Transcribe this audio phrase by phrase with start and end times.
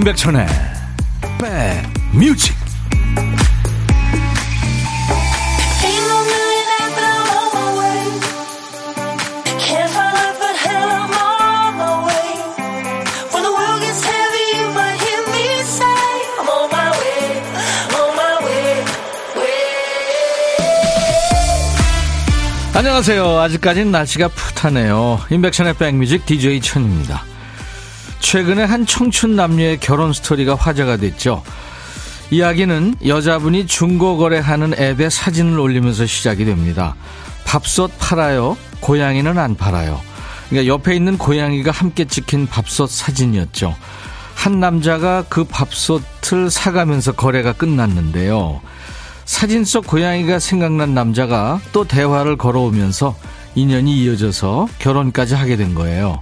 [0.00, 0.46] 임백천의
[1.38, 2.56] 백뮤직
[22.72, 23.38] 안녕하세요.
[23.38, 25.20] 아직까지는 날씨가 풋하네요.
[25.30, 27.29] 임백천의 백뮤직 DJ 천입니다.
[28.20, 31.42] 최근에 한 청춘 남녀의 결혼 스토리가 화제가 됐죠.
[32.30, 36.94] 이야기는 여자분이 중고 거래하는 앱에 사진을 올리면서 시작이 됩니다.
[37.44, 38.56] 밥솥 팔아요.
[38.80, 40.00] 고양이는 안 팔아요.
[40.48, 43.74] 그러니까 옆에 있는 고양이가 함께 찍힌 밥솥 사진이었죠.
[44.34, 48.60] 한 남자가 그 밥솥을 사가면서 거래가 끝났는데요.
[49.24, 53.16] 사진 속 고양이가 생각난 남자가 또 대화를 걸어오면서
[53.54, 56.20] 인연이 이어져서 결혼까지 하게 된 거예요.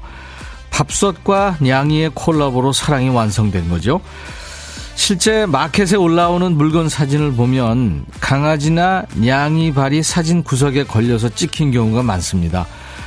[0.78, 4.00] 밥솥과 냥이의 콜라보로 사랑이 완성된 거죠.
[4.94, 12.66] 실제 마켓에 올라오는 물건 사진을 보면 강아지나 냥이 발이 사진 구석에 걸려서 찍힌 경우가 많습니다.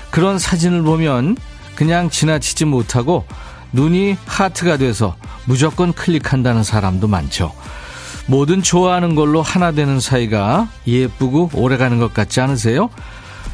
[0.09, 1.37] 그런 사진을 보면
[1.75, 3.25] 그냥 지나치지 못하고
[3.71, 7.53] 눈이 하트가 돼서 무조건 클릭한다는 사람도 많죠.
[8.27, 12.89] 뭐든 좋아하는 걸로 하나 되는 사이가 예쁘고 오래가는 것 같지 않으세요?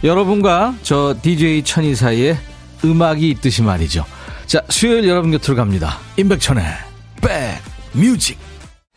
[0.04, 2.38] 여러분과 저 DJ 천이 사이에
[2.84, 4.06] 음악이 있듯이 말이죠.
[4.46, 6.00] 자, 수요일 여러분 곁으로 갑니다.
[6.18, 6.64] 임백천의
[7.94, 8.38] 백뮤직.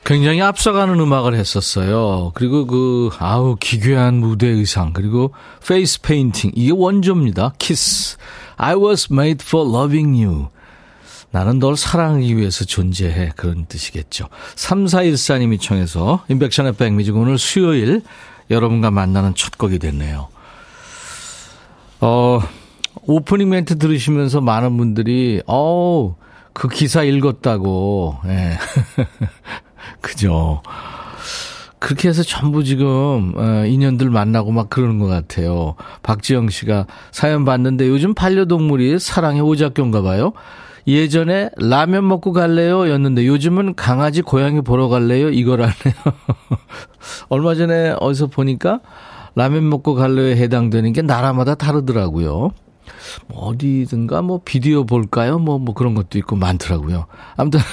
[0.04, 2.32] 굉장히 앞서가는 음악을 했었어요.
[2.34, 5.32] 그리고 그, 아우, 기괴한 무대 의상, 그리고
[5.66, 6.52] 페이스 페인팅.
[6.54, 7.54] 이게 원조입니다.
[7.58, 8.16] 키스.
[8.56, 10.48] I was made for loving you.
[11.30, 13.32] 나는 널 사랑하기 위해서 존재해.
[13.36, 14.28] 그런 뜻이겠죠.
[14.56, 18.02] 3414님이 청해서 임백천의 백뮤직 오늘 수요일
[18.50, 20.28] 여러분과 만나는 첫 곡이 됐네요.
[22.00, 22.40] 어,
[23.02, 26.14] 오프닝 멘트 들으시면서 많은 분들이, 어우,
[26.52, 28.58] 그 기사 읽었다고, 예.
[30.00, 30.62] 그죠.
[31.78, 35.76] 그렇게 해서 전부 지금, 어, 인연들 만나고 막 그러는 것 같아요.
[36.02, 40.32] 박지영 씨가 사연 봤는데 요즘 반려동물이 사랑의 오작교인가 봐요.
[40.86, 42.88] 예전에 라면 먹고 갈래요?
[42.88, 45.30] 였는데 요즘은 강아지 고양이 보러 갈래요?
[45.30, 45.94] 이거라네요.
[47.28, 48.80] 얼마 전에 어디서 보니까
[49.34, 52.50] 라면 먹고 갈래요에 해당되는 게 나라마다 다르더라고요.
[53.26, 55.38] 뭐 어디든가 뭐 비디오 볼까요?
[55.38, 57.06] 뭐, 뭐 그런 것도 있고 많더라고요.
[57.36, 57.60] 아무튼.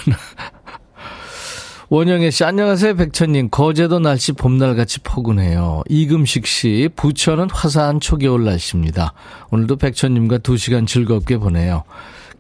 [1.90, 3.48] 원영애 씨, 안녕하세요, 백천님.
[3.50, 5.84] 거제도 날씨 봄날같이 포근해요.
[5.88, 9.14] 이금식 씨, 부천은 화사한 초겨울 날씨입니다.
[9.52, 11.86] 오늘도 백천님과 두 시간 즐겁게 보내요.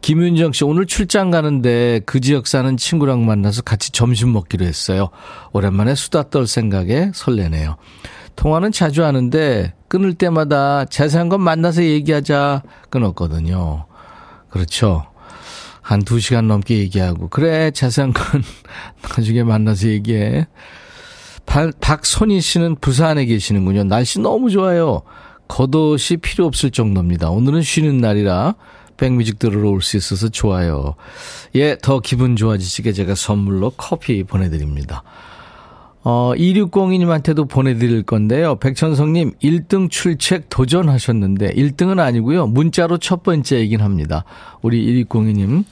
[0.02, 5.10] 김윤정 씨, 오늘 출장 가는데 그 지역 사는 친구랑 만나서 같이 점심 먹기로 했어요.
[5.54, 7.78] 오랜만에 수다 떨 생각에 설레네요.
[8.38, 13.86] 통화는 자주 하는데 끊을 때마다 자세한 건 만나서 얘기하자 끊었거든요.
[14.50, 15.06] 그렇죠.
[15.82, 18.44] 한두 시간 넘게 얘기하고 그래 자세한 건
[19.18, 20.48] 나중에 만나서 얘기해.
[21.46, 23.86] 박, 박선희 씨는 부산에 계시는군요.
[23.86, 25.02] 날씨 너무 좋아요.
[25.48, 27.30] 겉옷이 필요 없을 정도입니다.
[27.30, 28.56] 오늘은 쉬는 날이라
[28.98, 30.96] 백뮤직 들으러 올 수 있어서 좋아요.
[31.56, 35.04] 예, 더 기분 좋아지시게 제가 선물로 커피 보내드립니다.
[36.10, 38.56] 어, 2602님한테도 보내드릴 건데요.
[38.60, 42.48] 백천성님, 1등 출첵 도전하셨는데, 1등은 아니고요.
[42.48, 44.24] 문자로 첫 번째이긴 합니다.
[44.62, 45.66] 우리 2602님,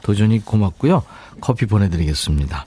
[0.00, 1.02] 도전이 고맙고요.
[1.42, 2.64] 커피 보내드리겠습니다.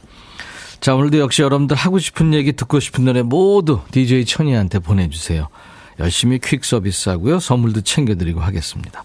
[0.80, 5.48] 자, 오늘도 역시 여러분들 하고 싶은 얘기, 듣고 싶은 노래 모두 DJ 천이한테 보내주세요.
[6.00, 7.40] 열심히 퀵 서비스 하고요.
[7.40, 9.04] 선물도 챙겨드리고 하겠습니다.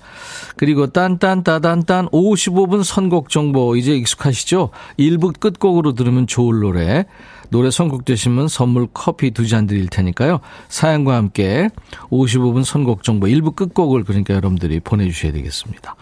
[0.56, 4.70] 그리고 딴딴따단딴 55분 선곡 정보 이제 익숙하시죠?
[4.98, 7.06] 1부 끝곡으로 들으면 좋을 노래.
[7.50, 10.40] 노래 선곡되시면 선물 커피 두 잔 드릴 테니까요.
[10.68, 11.68] 사연과 함께
[12.10, 15.96] 55분 선곡 정보 1부 끝곡을 그러니까 여러분들이 보내주셔야 되겠습니다.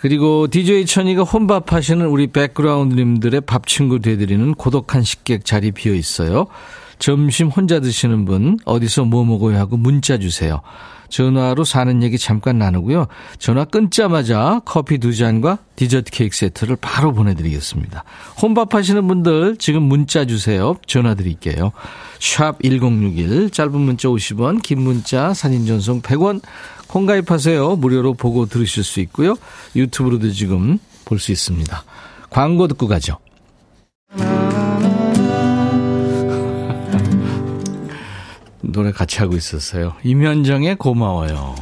[0.00, 6.46] 그리고 DJ 천이가 혼밥 하시는 우리 백그라운드님들의 밥 친구 되드리는 고독한 식객 자리 비어 있어요.
[6.98, 10.60] 점심 혼자 드시는 분 어디서 뭐 먹어야 하고 문자 주세요.
[11.12, 13.06] 전화로 사는 얘기 잠깐 나누고요.
[13.38, 18.02] 전화 끊자마자 커피 두 잔과 디저트 케이크 세트를 바로 보내드리겠습니다.
[18.40, 20.74] 혼밥 하시는 분들 지금 문자 주세요.
[20.86, 21.72] 전화 드릴게요.
[22.18, 26.40] 샵 1061, 짧은 문자 50원, 긴 문자 사진 전송 100원,
[26.88, 27.76] 콩 가입하세요.
[27.76, 29.34] 무료로 보고 들으실 수 있고요.
[29.76, 31.84] 유튜브로도 지금 볼 수 있습니다.
[32.30, 33.18] 광고 듣고 가죠.
[38.72, 39.94] 노래 같이 하고 있었어요.
[40.02, 41.54] 임현정의 고마워요.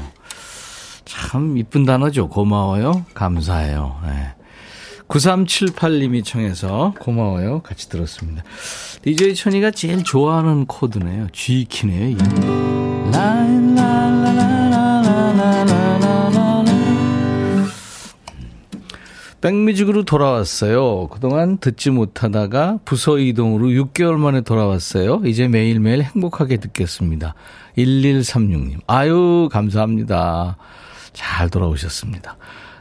[1.05, 2.29] 참 이쁜 단어죠.
[2.29, 3.05] 고마워요.
[3.15, 4.01] 감사해요.
[4.05, 4.35] 네.
[5.09, 7.62] 9378님이 청해서 고마워요.
[7.62, 8.45] 같이 들었습니다.
[9.03, 11.27] DJ 천이가 제일 좋아하는 코드네요.
[11.33, 12.17] G키네요.
[19.41, 21.09] 백뮤직으로 돌아왔어요.
[21.09, 25.23] 그동안 듣지 못하다가 부서 이동으로 6개월 만에 돌아왔어요.
[25.25, 27.35] 이제 매일매일 행복하게 듣겠습니다.
[27.79, 28.81] 1136님.
[28.87, 30.59] 아유, 감사합니다.
[31.15, 32.37] 잘 돌아오셨습니다.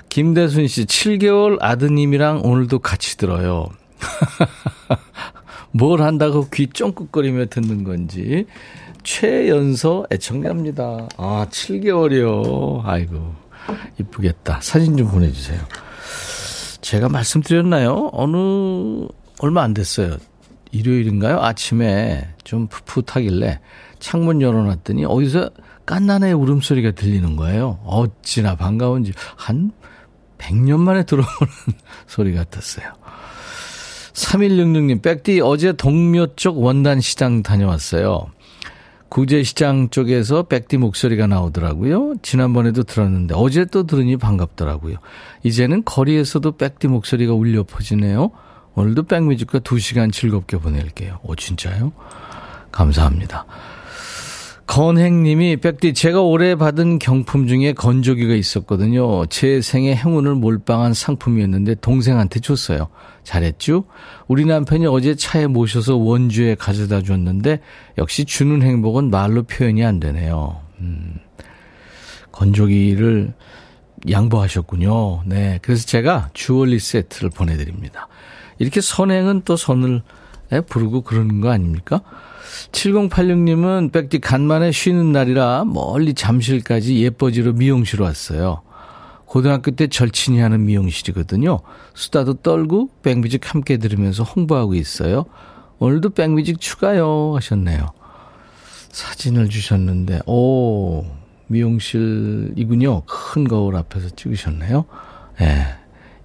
[0.09, 3.69] 김대순 씨, 7개월 아드님이랑 오늘도 같이 들어요.
[5.71, 8.47] 뭘 한다고 귀 쫑긋거리며 듣는 건지.
[9.03, 11.07] 최연서 애청자입니다.
[11.15, 12.81] 아, 7개월이요.
[12.83, 13.33] 아이고,
[13.97, 14.59] 이쁘겠다.
[14.61, 15.59] 사진 좀 보내주세요.
[16.89, 18.09] 제가 말씀드렸나요?
[18.13, 19.07] 어느,
[19.41, 20.17] 얼마 안 됐어요.
[20.71, 21.39] 일요일인가요?
[21.39, 23.59] 아침에 좀 풋풋하길래
[23.99, 25.51] 창문 열어놨더니 어디서
[25.85, 27.79] 깐난의 울음소리가 들리는 거예요.
[27.85, 29.13] 어찌나 반가운지.
[29.35, 29.71] 한
[30.39, 31.29] 100년 만에 들어오는
[32.07, 32.91] 소리 같았어요.
[34.13, 38.31] 3166님, 백디 어제 동묘 쪽 원단 시장 다녀왔어요.
[39.09, 42.15] 구제시장 쪽에서 백디 목소리가 나오더라고요.
[42.21, 44.97] 지난번에도 들었는데 어제 또 들으니 반갑더라고요.
[45.43, 48.31] 이제는 거리에서도 백디 목소리가 울려 퍼지네요.
[48.75, 51.19] 오늘도 백뮤직과 2시간 즐겁게 보낼게요.
[51.23, 51.91] 오, 진짜요?
[52.71, 53.45] 감사합니다.
[54.69, 59.25] 건행님이 백디 제가 올해 받은 경품 중에 건조기가 있었거든요.
[59.25, 62.87] 제 생애 행운을 몰빵한 상품이었는데 동생한테 줬어요.
[63.23, 63.85] 잘했죠?
[64.27, 67.61] 우리 남편이 어제 차에 모셔서 원주에 가져다 줬는데
[67.97, 70.61] 역시 주는 행복은 말로 표현이 안 되네요.
[70.81, 71.15] 음,
[72.31, 73.33] 건조기를
[74.07, 75.23] 양보하셨군요.
[75.25, 75.57] 네.
[75.63, 78.07] 그래서 제가 주얼리 세트를 보내드립니다.
[78.59, 80.03] 이렇게 선행은 또 선을
[80.67, 82.01] 부르고 그러는 거 아닙니까?
[82.71, 88.61] 7086님은 백디 간만에 쉬는 날이라 멀리 잠실까지 예뻐지러 미용실 왔어요.
[89.25, 91.59] 고등학교 때 절친이 하는 미용실이거든요.
[91.93, 95.25] 수다도 떨고 백뮤직 함께 들으면서 홍보하고 있어요.
[95.77, 97.91] 오늘도 백뮤직 추가요 하셨네요.
[98.91, 101.05] 사진을 주셨는데 오
[101.47, 103.03] 미용실이군요.
[103.05, 104.85] 큰 거울 앞에서 찍으셨네요.
[105.41, 105.45] 예.
[105.45, 105.65] 네,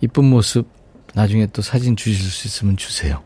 [0.01, 0.67] 이쁜 모습
[1.15, 3.23] 나중에 또 사진 주실 수 있으면 주세요.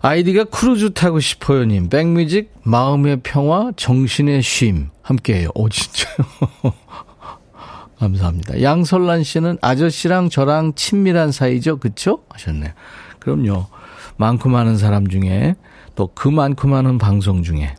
[0.00, 1.88] 아이디가 크루즈 타고 싶어요 님.
[1.88, 4.88] 백뮤직, 마음의 평화, 정신의 쉼.
[5.02, 5.48] 함께해요.
[5.54, 6.16] 오, 진짜요?
[7.98, 8.62] 감사합니다.
[8.62, 11.78] 양설란 씨는 아저씨랑 저랑 친밀한 사이죠?
[11.78, 12.22] 그쵸?
[12.30, 12.70] 하셨네요.
[13.18, 13.66] 그럼요.
[14.16, 15.56] 많고 많은 사람 중에
[15.96, 17.74] 또 그 많고 많은 방송 중에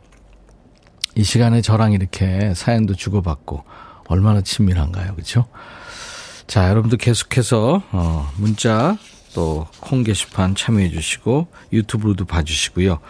[1.14, 3.64] 이 시간에 저랑 이렇게 사연도 주고받고
[4.08, 5.14] 얼마나 친밀한가요?
[5.14, 5.46] 그쵸?
[6.46, 8.98] 자, 여러분도 계속해서, 어, 문자
[9.34, 13.00] 또 콩 게시판 참여해 주시고 유튜브로도 봐주시고요.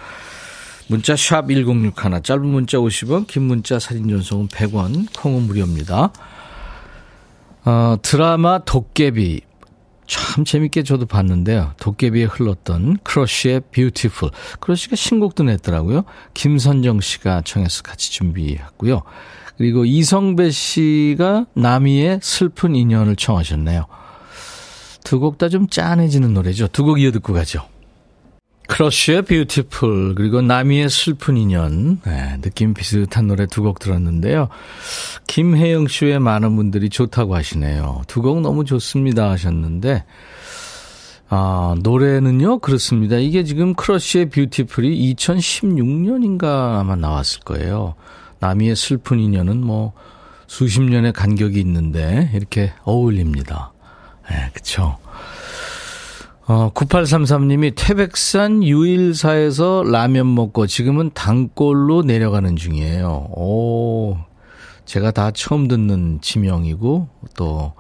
[0.88, 6.11] 문자 샵 1061, 짧은 문자 50원, 긴 문자 사진 전송은 100원, 콩은 무료입니다.
[7.64, 9.43] 어, 드라마 도깨비
[10.06, 11.75] 참 재밌게 저도 봤는데요.
[11.78, 14.31] 도깨비에 흘렀던 크러쉬의 Beautiful.
[14.58, 16.02] 크러쉬가 신곡도 냈더라고요.
[16.34, 19.02] 김선정 씨가 청해서 같이 준비했고요.
[19.56, 23.87] 그리고 이성배 씨가 나미의 슬픈 인연을 청하셨네요.
[25.05, 26.69] 두 곡 다 좀 짠해지는 노래죠.
[26.69, 27.62] 두 곡 이어 듣고 가죠.
[28.69, 34.49] 크러쉬의 Beautiful 그리고 나미의 슬픈 인연 네, 느낌 비슷한 노래 두 곡 들었는데요.
[35.26, 38.02] 김혜영 씨의 많은 분들이 좋다고 하시네요.
[38.06, 40.05] 두 곡 너무 좋습니다 하셨는데
[41.31, 43.17] 아, 노래는요 그렇습니다.
[43.17, 47.94] 이게 지금 크러쉬의 Beautiful이 2016년인가 아마 나왔을 거예요.
[48.41, 49.93] 나미의 슬픈 인연은 뭐
[50.46, 53.69] 수십 년의 간격이 있는데 이렇게 어울립니다.
[54.31, 54.96] 네, 그쵸.
[56.46, 63.29] 어, 9833님이 태백산 유일사에서 라면 먹고 지금은 단골로 내려가는 중이에요.
[63.37, 64.17] 오,
[64.84, 67.75] 제가 다 처음 듣는 지명이고, 또,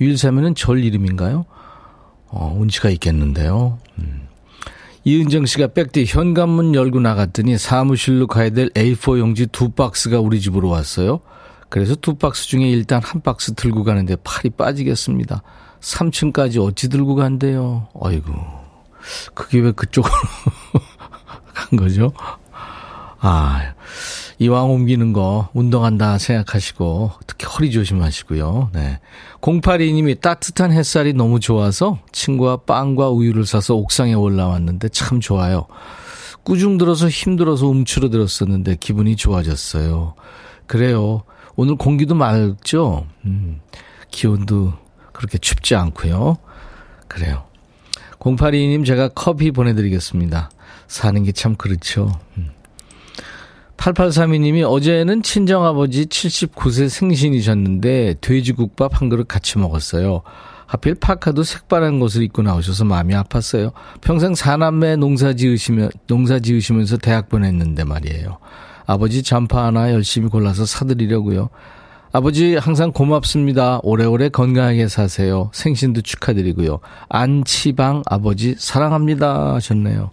[0.00, 1.44] 유일사면은 절 이름인가요?
[2.28, 3.78] 어, 운치가 있겠는데요.
[3.98, 4.28] 음.
[5.04, 10.68] 이은정 씨가 백디 현관문 열고 나갔더니 사무실로 가야 될 A4 용지 두 박스가 우리 집으로
[10.68, 11.20] 왔어요.
[11.68, 15.42] 그래서 두 박스 중에 일단 한 박스 들고 가는데 팔이 빠지겠습니다.
[15.82, 17.88] 3층까지 어찌 들고 간대요.
[18.00, 18.32] 아이고.
[19.34, 20.12] 그게 왜 그쪽으로
[21.52, 22.12] 간 거죠?
[23.18, 23.74] 아,
[24.38, 28.70] 이왕 옮기는 거 운동한다 생각하시고 특히 허리 조심하시고요.
[28.72, 29.00] 네.
[29.40, 35.66] 082님이 따뜻한 햇살이 너무 좋아서 친구와 빵과 우유를 사서 옥상에 올라왔는데 참 좋아요.
[36.44, 40.14] 꾸중 들어서 힘들어서 움츠러들었었는데 기분이 좋아졌어요.
[40.66, 41.22] 그래요.
[41.54, 43.06] 오늘 공기도 맑죠?
[43.24, 43.60] 음,
[44.10, 44.72] 기온도
[45.22, 46.36] 그렇게 춥지 않고요.
[47.06, 47.44] 그래요.
[48.18, 50.50] 0822님 제가 커피 보내드리겠습니다.
[50.88, 52.10] 사는 게 참 그렇죠.
[53.76, 54.66] 8832님이 음.
[54.68, 60.22] 어제는 친정아버지 79세 생신이셨는데 돼지국밥 한 그릇 같이 먹었어요.
[60.66, 63.72] 하필 파카도 색바른 것을 입고 나오셔서 마음이 아팠어요.
[64.00, 68.38] 평생 사남매 농사 지으시면, 농사 지으시면서 대학 보냈는데 말이에요.
[68.86, 71.48] 아버지 잠파 하나 열심히 골라서 사드리려고요.
[72.12, 73.80] 아버지 항상 고맙습니다.
[73.82, 75.50] 오래오래 건강하게 사세요.
[75.54, 76.80] 생신도 축하드리고요.
[77.08, 80.10] 안치방 아버지 사랑합니다 하셨네요.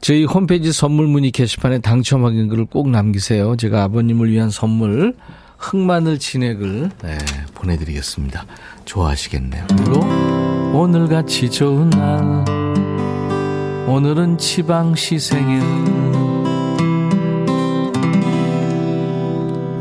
[0.00, 3.56] 저희 홈페이지 선물 문의 게시판에 당첨 확인글을 꼭 남기세요.
[3.56, 5.14] 제가 아버님을 위한 선물
[5.58, 7.18] 흑마늘 진액을 네,
[7.54, 8.44] 보내드리겠습니다.
[8.84, 9.66] 좋아하시겠네요.
[9.68, 10.00] 그리고
[10.74, 12.44] 오늘같이 좋은 날
[13.88, 15.62] 오늘은 치방 시 생일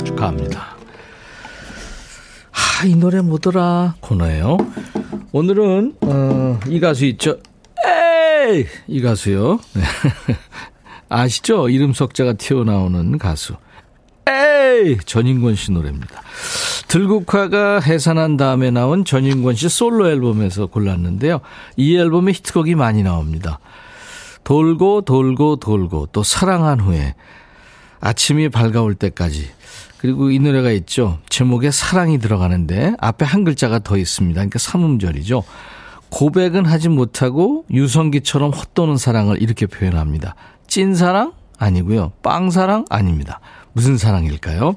[0.05, 0.72] 축하합니다.
[2.83, 4.57] 하, 이 노래 뭐더라 코너예요.
[5.31, 7.37] 오늘은 어, 이 가수 있죠.
[7.85, 9.59] 에이 이 가수요.
[11.07, 11.69] 아시죠?
[11.69, 13.53] 이름 석자가 튀어나오는 가수.
[14.27, 16.21] 에이 전인권 씨 노래입니다.
[16.89, 21.39] 들국화가 해산한 다음에 나온 전인권 씨 솔로 앨범에서 골랐는데요.
[21.77, 23.59] 이 앨범에 히트곡이 많이 나옵니다.
[24.43, 27.15] 돌고 돌고 돌고 또 사랑한 후에
[28.03, 29.49] 아침이 밝아올 때까지
[29.97, 31.19] 그리고 이 노래가 있죠.
[31.29, 34.37] 제목에 사랑이 들어가는데 앞에 한 글자가 더 있습니다.
[34.37, 35.43] 그러니까 삼음절이죠.
[36.09, 40.35] 고백은 하지 못하고 유성기처럼 헛도는 사랑을 이렇게 표현합니다.
[40.67, 41.31] 찐사랑?
[41.57, 42.11] 아니고요.
[42.21, 42.85] 빵사랑?
[42.89, 43.39] 아닙니다.
[43.71, 44.75] 무슨 사랑일까요?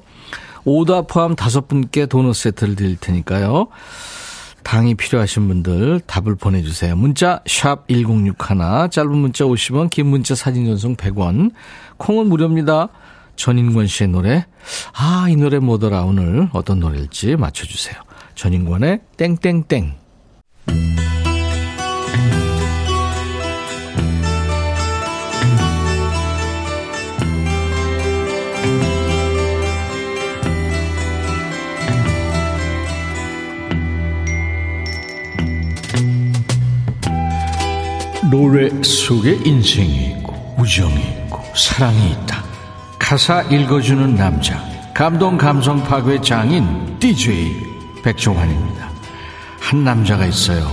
[0.63, 3.67] 오다 포함 다섯 분께 도넛 세트를 드릴 테니까요.
[4.63, 6.95] 당이 필요하신 분들 답을 보내주세요.
[6.95, 8.35] 문자 1061,
[8.91, 11.51] 짧은 문자 50원, 긴 문자 사진 전송 100원,
[11.97, 12.89] 콩은 무료입니다.
[13.37, 14.45] 전인권 씨의 노래.
[14.93, 16.49] 아, 이 노래 뭐더라, 오늘.
[16.51, 17.95] 어떤 노래일지 맞춰주세요.
[18.35, 19.95] 전인권의 땡땡땡.
[38.29, 42.36] 노래 속에 인생이 있고, 우정이 있고, 사랑이 있다.
[43.07, 44.61] 가사 읽어주는 남자
[44.93, 47.55] 감동 감성 파괴 장인 DJ
[48.03, 48.89] 백종환입니다.
[49.61, 50.69] 한 남자가 있어요.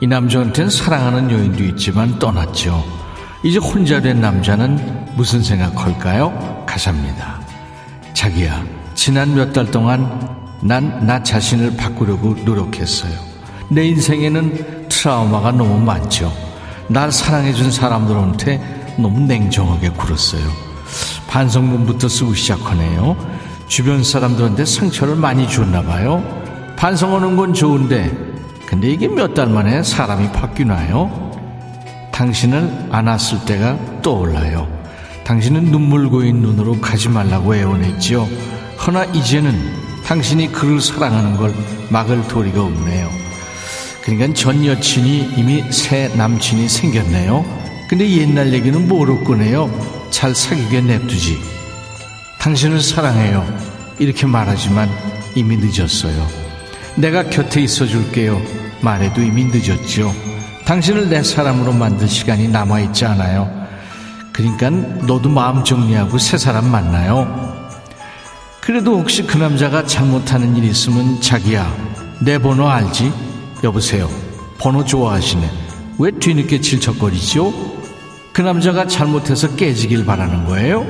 [0.00, 2.80] 이 남자한테는 사랑하는 여인도 있지만 떠났죠.
[3.42, 6.64] 이제 혼자 된 남자는 무슨 생각할까요?
[6.64, 7.40] 가사입니다.
[8.12, 8.64] 자기야,
[8.94, 10.28] 지난 몇 달 동안
[10.62, 13.18] 난 나 자신을 바꾸려고 노력했어요.
[13.68, 16.32] 내 인생에는 트라우마가 너무 많죠.
[16.86, 20.73] 날 사랑해준 사람들한테 너무 냉정하게 굴었어요.
[21.34, 23.16] 반성문부터 쓰고 시작하네요.
[23.66, 26.22] 주변 사람들한테 상처를 많이 줬나 봐요.
[26.76, 28.08] 반성하는 건 좋은데,
[28.66, 31.10] 근데 이게 몇 달 만에 사람이 바뀌나요?
[32.12, 34.68] 당신을 안았을 때가 떠올라요.
[35.24, 38.28] 당신은 눈물 고인 눈으로 가지 말라고 애원했지요.
[38.86, 39.58] 허나 이제는
[40.06, 41.52] 당신이 그를 사랑하는 걸
[41.88, 43.08] 막을 도리가 없네요.
[44.04, 47.44] 그러니까 전 여친이 이미 새 남친이 생겼네요.
[47.94, 49.70] 근데 옛날 얘기는 모를 거네요.
[50.10, 51.38] 잘 사귀게 냅두지.
[52.40, 53.46] 당신을 사랑해요.
[54.00, 54.90] 이렇게 말하지만
[55.36, 56.26] 이미 늦었어요.
[56.96, 58.42] 내가 곁에 있어 줄게요.
[58.80, 60.12] 말해도 이미 늦었죠.
[60.64, 63.48] 당신을 내 사람으로 만들 시간이 남아있지 않아요.
[64.32, 67.78] 그러니까 너도 마음 정리하고 새 사람 만나요.
[68.60, 71.72] 그래도 혹시 그 남자가 잘못하는 일 있으면 자기야,
[72.22, 73.12] 내 번호 알지?
[73.62, 74.10] 여보세요.
[74.58, 75.48] 번호 좋아하시네.
[76.00, 77.83] 왜 뒤늦게 질척거리죠?
[78.34, 80.84] 그 남자가 잘못해서 깨지길 바라는 거예요?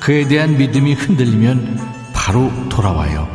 [0.00, 1.78] 그에 대한 믿음이 흔들리면
[2.12, 3.28] 바로 돌아와요.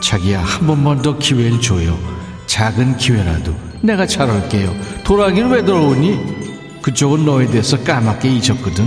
[0.00, 1.98] 자기야, 한 번만 더 기회를 줘요.
[2.46, 4.72] 작은 기회라도 내가 잘할게요.
[5.02, 6.80] 돌아가긴 왜 돌아오니?
[6.80, 8.86] 그쪽은 너에 대해서 까맣게 잊었거든.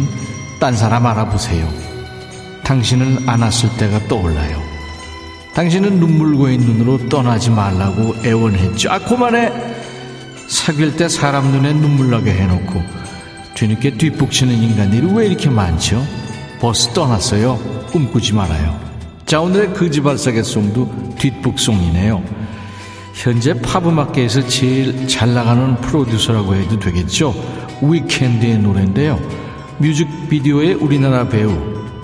[0.61, 1.67] 딴 사람 알아보세요.
[2.63, 4.61] 당신을 안았을 때가 떠올라요.
[5.53, 8.89] 당신은 눈물 고인 눈으로 떠나지 말라고 애원했죠.
[8.91, 9.51] 아, 그만해!
[10.47, 13.07] 사귈 때 사람 눈에 눈물 나게 해놓고
[13.57, 16.05] 뒤늦게 뒷북치는 인간들이 왜 이렇게 많죠?
[16.61, 17.57] 버스 떠났어요.
[17.91, 18.79] 꿈꾸지 말아요.
[19.25, 22.23] 자, 오늘의 그지발사계송도 뒷북송이네요.
[23.15, 27.33] 현재 팝음악계에서 제일 잘 나가는 프로듀서라고 해도 되겠죠.
[27.81, 29.19] 위켄드의 노래인데요.
[29.79, 31.51] 뮤직비디오에 우리나라 배우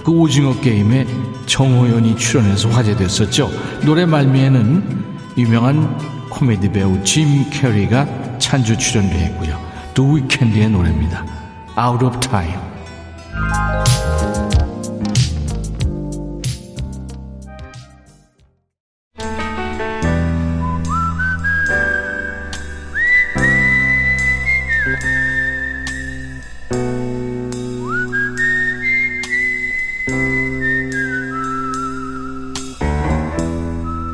[0.03, 1.05] 그 오징어 게임에
[1.45, 3.51] 정호연이 출연해서 화제됐었죠.
[3.85, 5.05] 노래 말미에는
[5.37, 5.99] 유명한
[6.31, 9.59] 코미디 배우 짐 캐리가 찬주 출연도 했고요.
[9.93, 11.32] 또 위켄드의 노래입니다.
[11.77, 12.59] Out of time.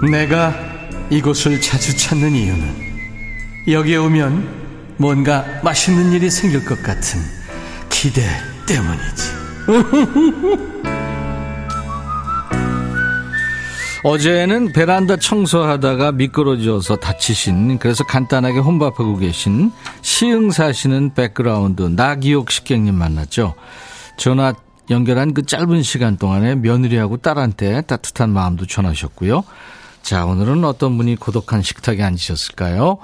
[0.10, 0.54] 내가
[1.10, 2.90] 이곳을 자주 찾는 이유는
[3.68, 7.39] 여기에 오면 뭔가 맛있는 일이 생길 것 같은
[8.02, 8.22] 기대
[8.66, 9.24] 때문이지.
[14.06, 23.56] 어제는 베란다 청소하다가 미끄러져서 다치신 그래서 간단하게 혼밥하고 계신 시흥 사시는 백그라운드 나기옥 식객님 만났죠.
[24.16, 24.54] 전화
[24.90, 29.44] 연결한 그 짧은 시간 동안에 며느리하고 딸한테 따뜻한 마음도 전하셨고요.
[30.04, 33.00] 자, 오늘은 어떤 분이 고독한 식탁에 앉으셨을까요?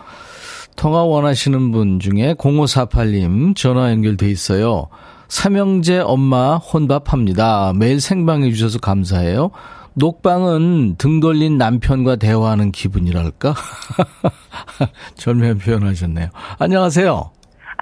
[0.76, 4.88] 통화 원하시는 분 중에 0548님 전화 연결돼 있어요.
[5.28, 7.74] 삼형제 엄마 혼밥합니다.
[7.76, 9.52] 매일 생방해 주셔서 감사해요.
[9.96, 13.56] 녹방은 등 돌린 남편과 대화하는 기분이랄까?
[15.16, 16.30] 절묘한 표현하셨네요.
[16.60, 17.32] 안녕하세요.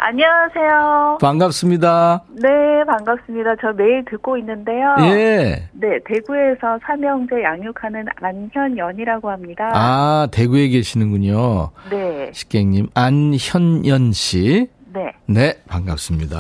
[0.06, 1.20] 안녕하세요.
[1.22, 2.24] 반갑습니다.
[2.42, 3.56] 네, 반갑습니다.
[3.62, 4.96] 저 매일 듣고 있는데요.
[5.00, 5.70] 예.
[5.72, 9.72] 네, 대구에서 삼형제 양육하는 안현연이라고 합니다.
[9.74, 11.70] 아, 대구에 계시는군요.
[11.90, 12.32] 네.
[12.34, 14.68] 식객님, 안현연 씨.
[14.94, 15.14] 네.
[15.26, 16.38] 네, 반갑습니다.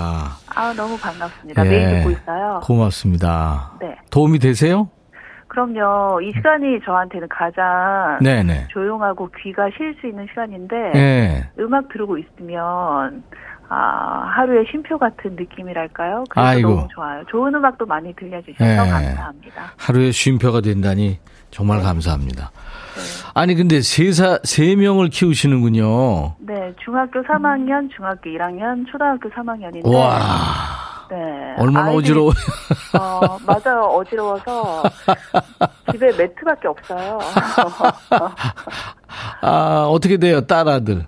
[0.53, 1.65] 아, 너무 반갑습니다.
[1.65, 1.69] 예.
[1.69, 2.59] 매일 듣고 있어요.
[2.65, 3.71] 고맙습니다.
[3.79, 3.95] 네.
[4.11, 4.89] 도움이 되세요?
[5.47, 6.19] 그럼요.
[6.21, 8.69] 이 시간이 저한테는 가장 네네.
[8.69, 11.49] 조용하고 귀가 쉴 수 있는 시간인데 네.
[11.59, 13.23] 음악 들고 있으면
[13.69, 16.23] 아, 하루의 쉼표 같은 느낌이랄까요?
[16.29, 16.69] 그래서 아이고.
[16.69, 17.23] 너무 좋아요.
[17.29, 18.75] 좋은 음악도 많이 들려주셔서 네.
[18.75, 19.73] 감사합니다.
[19.77, 22.51] 하루에 쉼표가 된다니 정말 감사합니다.
[22.95, 23.01] 네.
[23.33, 26.35] 아니, 근데 세 사, 세 명을 키우시는군요.
[26.39, 29.91] 네, 중학교 3학년, 중학교 1학년, 초등학교 3학년인데.
[29.95, 30.19] 와,
[31.09, 31.17] 네.
[31.57, 32.33] 얼마나 아이들이- 어지러워요.
[32.99, 33.81] 어, 맞아요.
[33.85, 34.83] 어지러워서
[35.91, 37.19] 집에 매트밖에 없어요.
[39.41, 41.05] 아, 어떻게 돼요, 딸 아들?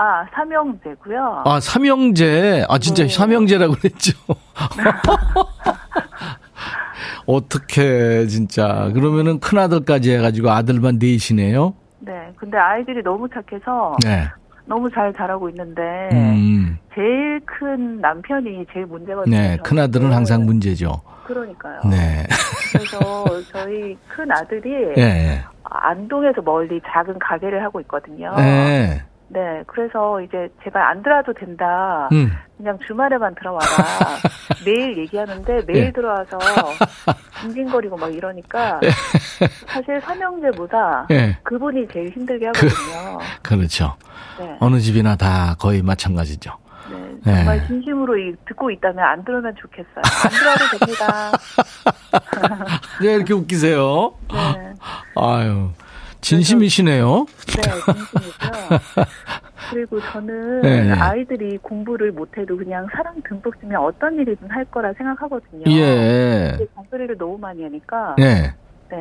[0.00, 1.42] 아, 삼형제고요.
[1.44, 2.66] 아, 삼형제.
[2.68, 3.08] 아, 진짜 네.
[3.08, 4.16] 삼형제라고 그랬죠.
[7.26, 8.92] 어떻게, 진짜.
[8.94, 11.74] 그러면은 큰아들까지 해가지고 아들만 넷이네요?
[11.98, 12.32] 네.
[12.36, 14.28] 근데 아이들이 너무 착해서 네.
[14.66, 19.36] 너무 잘 자라고 있는데 음, 제일 큰 남편이 제일 문제거든요.
[19.36, 19.56] 네.
[19.64, 20.92] 큰아들은 항상 문제죠.
[21.24, 21.80] 그러니까요.
[21.90, 22.24] 네.
[22.72, 28.32] 그래서 저희 큰 아들이 예, 안동에서 멀리 작은 가게를 하고 있거든요.
[28.38, 28.42] 예.
[28.42, 29.02] 네.
[29.30, 32.08] 네, 그래서 이제 제발 안 들어와도 된다.
[32.12, 32.32] 음.
[32.56, 33.66] 그냥 주말에만 들어와라.
[34.64, 35.92] 매일 얘기하는데 매일 예.
[35.92, 36.38] 들어와서
[37.42, 38.80] 징징거리고 막 이러니까
[39.66, 41.36] 사실 삼형제보다 예.
[41.44, 43.18] 그분이 제일 힘들게 하거든요.
[43.42, 43.96] 그 렇죠.
[44.38, 46.50] 네, 어느 집이나 다 거의 마찬가지죠.
[47.24, 47.66] 네, 정말 네.
[47.66, 50.02] 진심으로 이- 듣고 있다면 안 들으면 좋겠어요.
[50.24, 51.32] 안 들어와도 됩니다.
[53.02, 54.14] 네, 이렇게 웃기세요.
[54.32, 54.72] 네,
[55.16, 55.70] 아유,
[56.20, 57.26] 진심이시네요.
[57.46, 58.80] 네, 진심이고요.
[59.70, 60.90] 그리고 저는 네.
[60.92, 65.64] 아이들이 공부를 못해도 그냥 사랑 듬뿍 주면 어떤 일이든 할 거라 생각하거든요.
[65.68, 66.58] 예.
[66.74, 68.54] 잔소리를 너무 많이 하니까 네.
[68.90, 68.96] 네,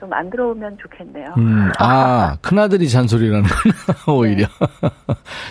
[0.00, 1.26] 좀 안 들어오면 좋겠네요.
[1.36, 3.74] 음, 아, 큰아들이 잔소리라는구나,
[4.12, 4.48] 오히려.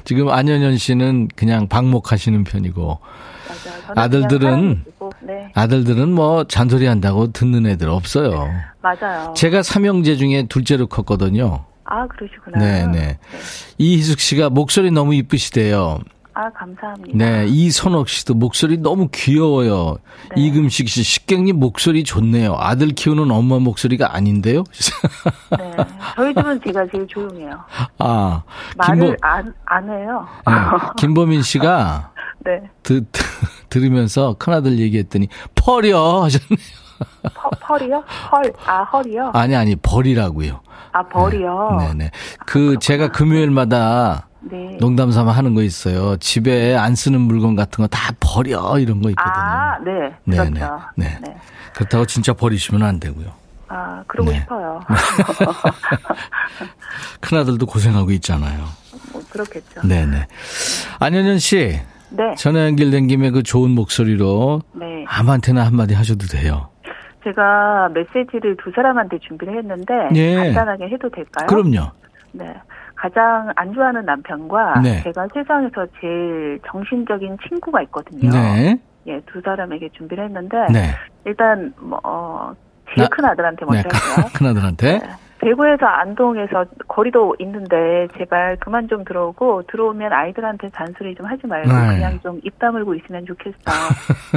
[0.03, 2.99] 지금 안현현 씨는 그냥 방목하시는 편이고,
[3.47, 4.09] 맞아요.
[4.09, 8.49] 아들들은- 그냥 사랑해주고, 네, 아들들은 뭐 잔소리 한다고 듣는 애들 없어요.
[8.81, 9.33] 맞아요.
[9.35, 11.65] 제가 삼형제 중에 둘째로 컸거든요.
[11.85, 12.59] 아 그러시구나.
[12.59, 13.17] 네네.
[13.77, 15.99] 이희숙 씨가 목소리 너무 이쁘시대요.
[16.33, 17.17] 아 감사합니다.
[17.17, 19.97] 네, 이선옥 씨도 목소리 너무 귀여워요.
[20.35, 20.43] 네.
[20.43, 22.55] 이금식 씨, 식객님 목소리 좋네요.
[22.59, 24.63] 아들 키우는 엄마 목소리가 아닌데요?
[25.57, 25.71] 네,
[26.15, 27.59] 저희 집은 제가 제일 조용해요.
[27.97, 28.43] 아,
[28.75, 30.27] 말을 김보, 안, 안 해요.
[30.45, 30.53] 네,
[30.97, 32.11] 김보민 씨가
[32.45, 33.23] 네, 드, 드,
[33.69, 36.57] 들으면서 큰아들 얘기했더니 펄이요 하셨네요.
[37.33, 38.03] 퍼, 펄이요?
[38.31, 39.31] 펄, 아 헐이요?
[39.33, 40.61] 아니 아니 벌이라고요.
[40.93, 41.77] 아 벌이요?
[41.79, 42.11] 네네.
[42.45, 44.77] 그 제가 금요일마다 네.
[44.79, 46.17] 농담 삼아 하는 거 있어요.
[46.17, 49.33] 집에 안 쓰는 물건 같은 거 다 버려 이런 거 있거든요.
[49.35, 49.91] 아, 네,
[50.25, 50.59] 네네.
[50.59, 50.79] 그렇죠.
[50.95, 51.19] 네.
[51.73, 53.27] 그렇다고 진짜 버리시면 안 되고요.
[53.69, 54.39] 아, 그러고 네.
[54.39, 54.79] 싶어요.
[57.21, 58.65] 큰아들도 고생하고 있잖아요.
[59.11, 59.81] 뭐 그렇겠죠.
[59.87, 60.27] 네네.
[60.99, 65.03] 안현현 씨, 네, 전화 연결된 김에 그 좋은 목소리로 네.
[65.07, 66.69] 아무한테나 한마디 하셔도 돼요.
[67.23, 70.35] 제가 메시지를 두 사람한테 준비를 했는데 예.
[70.35, 71.47] 간단하게 해도 될까요?
[71.47, 71.91] 그럼요.
[72.31, 72.53] 네.
[72.95, 75.03] 가장 안 좋아하는 남편과 네.
[75.03, 78.29] 제가 세상에서 제일 정신적인 친구가 있거든요.
[78.31, 78.79] 네.
[79.07, 80.89] 예, 두 사람에게 준비를 했는데 네.
[81.25, 82.53] 일단 뭐 어,
[82.95, 83.65] 제일 나- 큰 아들한테 네.
[83.83, 84.29] 먼저 할게요.
[84.33, 84.99] 큰 아들한테.
[84.99, 85.09] 네.
[85.39, 91.95] 대구에서 안동에서 거리도 있는데 제발 그만 좀 들어오고 들어오면 아이들한테 잔소리 좀 하지 말고 네.
[91.95, 93.55] 그냥 좀 입 다물고 있으면 좋겠어.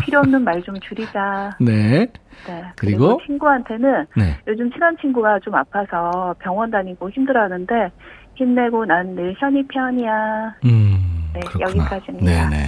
[0.04, 1.50] 필요 없는 말 좀 줄이자.
[1.60, 2.06] 네.
[2.46, 2.64] 네.
[2.76, 3.18] 그리고?
[3.26, 4.36] 친구한테는 네.
[4.46, 7.90] 요즘 친한 친구가 좀 아파서 병원 다니고 힘들어하는데
[8.34, 10.54] 힘내고 난 늘 현이 편이야.
[10.66, 11.30] 음.
[11.34, 11.70] 네, 그렇구나.
[11.70, 12.26] 여기까지입니다.
[12.50, 12.66] 네네.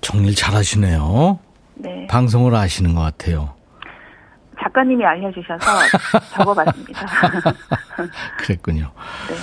[0.00, 1.38] 정리를 잘 하시네요.
[1.76, 2.06] 네.
[2.10, 3.50] 방송을 아시는 것 같아요.
[4.62, 5.60] 작가님이 알려주셔서
[6.36, 7.00] 적어봤습니다.
[8.38, 8.90] 그랬군요.
[9.28, 9.34] 네.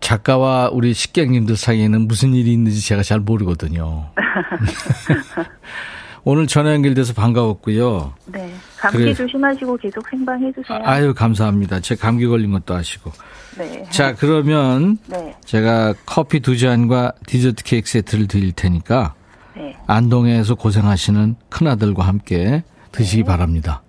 [0.00, 4.10] 작가와 우리 식객님들 사이에는 무슨 일이 있는지 제가 잘 모르거든요.
[6.24, 8.12] 오늘 전화 연결돼서 반가웠고요.
[8.26, 8.52] 네.
[8.76, 9.14] 감기 그래.
[9.14, 10.78] 조심하시고 계속 생방해 주세요.
[10.82, 11.80] 아유, 감사합니다.
[11.80, 13.12] 제 감기 걸린 것도 아시고.
[13.56, 13.84] 네.
[13.90, 15.34] 자, 그러면 네.
[15.44, 19.14] 제가 커피 두 잔과 디저트 케이크 세트를 드릴 테니까
[19.56, 19.76] 네.
[19.86, 22.62] 안동에서 고생하시는 큰아들과 함께
[22.92, 23.26] 드시기 네.
[23.26, 23.82] 바랍니다.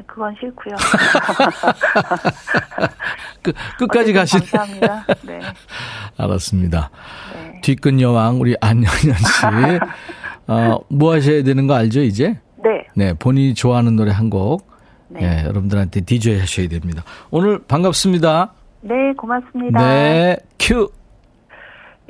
[0.00, 0.74] 아, 그건 싫고요.
[3.42, 4.46] 끝, 끝까지 가시네.
[4.46, 5.06] 감사합니다.
[5.22, 5.40] 네.
[6.16, 6.90] 알았습니다.
[7.34, 7.60] 네.
[7.62, 9.46] 뒤끝 여왕 우리 안영현 씨.
[10.52, 12.38] 어, 뭐 하셔야 되는 거 알죠, 이제?
[12.62, 12.86] 네.
[12.94, 14.68] 네, 본인이 좋아하는 노래 한 곡.
[15.08, 15.20] 네.
[15.20, 17.02] 네, 여러분들한테 디저이 하셔야 됩니다.
[17.30, 18.52] 오늘 반갑습니다.
[18.82, 19.80] 네, 고맙습니다.
[19.80, 20.90] 네, 큐.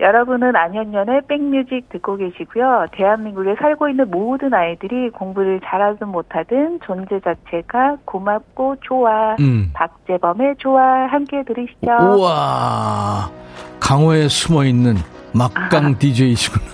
[0.01, 2.87] 여러분은 안현년의 백뮤직 듣고 계시고요.
[2.93, 9.37] 대한민국에 살고 있는 모든 아이들이 공부를 잘하든 못하든 존재 자체가 고맙고 좋아.
[9.41, 9.71] 음.
[9.75, 11.91] 박재범의 좋아 함께 들으시죠.
[12.17, 13.31] 우와.
[13.79, 14.95] 강호에 숨어 있는
[15.35, 15.99] 막강 아.
[15.99, 16.65] DJ이시구나.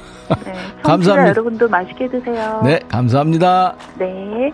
[0.44, 1.30] 네, 감사합니다.
[1.30, 2.60] 여러분도 맛있게 드세요.
[2.64, 3.74] 네, 감사합니다.
[3.98, 4.52] 네.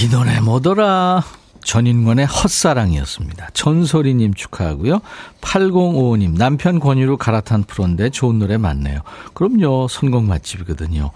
[0.00, 1.22] 이 노래 뭐더라?
[1.68, 3.50] 전인권의 헛사랑이었습니다.
[3.52, 5.02] 전소리님 축하하고요.
[5.42, 9.00] 8055님, 남편 권유로 갈아탄 프로인데 좋은 노래 많네요.
[9.34, 11.10] 그럼요, 선곡 맛집이거든요.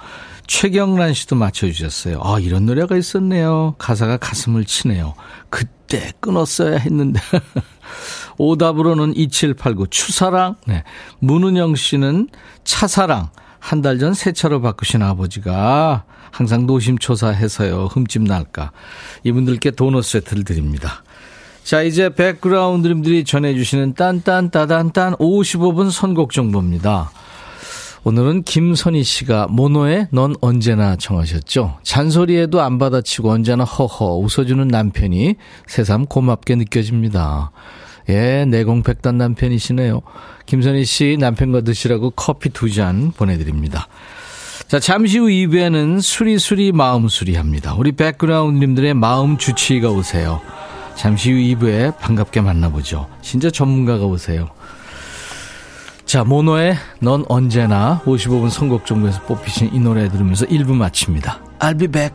[0.47, 2.21] 최경란 씨도 맞춰주셨어요.
[2.23, 3.77] 아, 이런 노래가 있었네요.
[3.79, 5.15] 가사가 가슴을 치네요.
[5.49, 7.19] 그때 끊었어야 했는데.
[8.37, 10.57] 오답으로는 2789, 추사랑.
[10.67, 10.85] 네.
[11.21, 12.29] 문은영 씨는
[12.65, 13.31] 차사랑.
[13.63, 17.87] 한 달 전 새 차로 바꾸신 아버지가 항상 노심초사해서요.
[17.93, 18.73] 흠집 날까.
[19.23, 21.05] 이분들께 도넛 세트를 드립니다.
[21.63, 27.13] 자, 이제 백그라운드님들이 전해주시는 딴딴따단딴 55분 선곡 정보입니다.
[28.05, 31.79] 오늘은 김선희 씨가 모노의 넌 언제나 청하셨죠.
[31.85, 35.37] 잔소리에도 안 받아치고 언제나 허허 웃어주는 남편이
[35.69, 37.53] 새삼 고맙게 느껴집니다.
[38.09, 40.01] 예, 내공백단 남편이시네요.
[40.47, 43.89] 김선희 씨 남편과 드시라고 커피 두 잔 보내드립니다.
[44.69, 47.75] 자, 잠시 후 2부에는 수리수리 마음수리 합니다.
[47.77, 50.41] 우리 백그라운드님들의 마음 주치의가 오세요.
[50.95, 53.07] 잠시 후 2부에 반갑게 만나보죠.
[53.21, 54.49] 진짜 전문가가 오세요.
[56.05, 61.41] 자, 모노의 넌 언제나 55분 선곡 정보에서 뽑히신 이 노래 들으면서 1부 마칩니다.
[61.61, 62.15] I'll be back.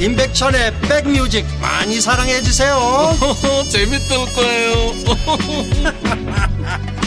[0.00, 2.78] 임백천의 백뮤직 많이 사랑해 주세요.
[3.68, 4.92] 재밌을 거예요.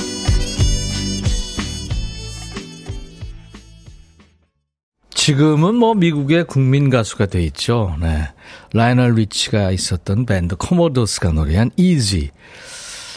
[5.14, 7.96] 지금은 뭐 미국의 국민 가수가 돼 있죠.
[8.02, 8.28] 네.
[8.74, 12.32] 라이오넬 리치가 있었던 밴드 코모도스가 노래한 Easy.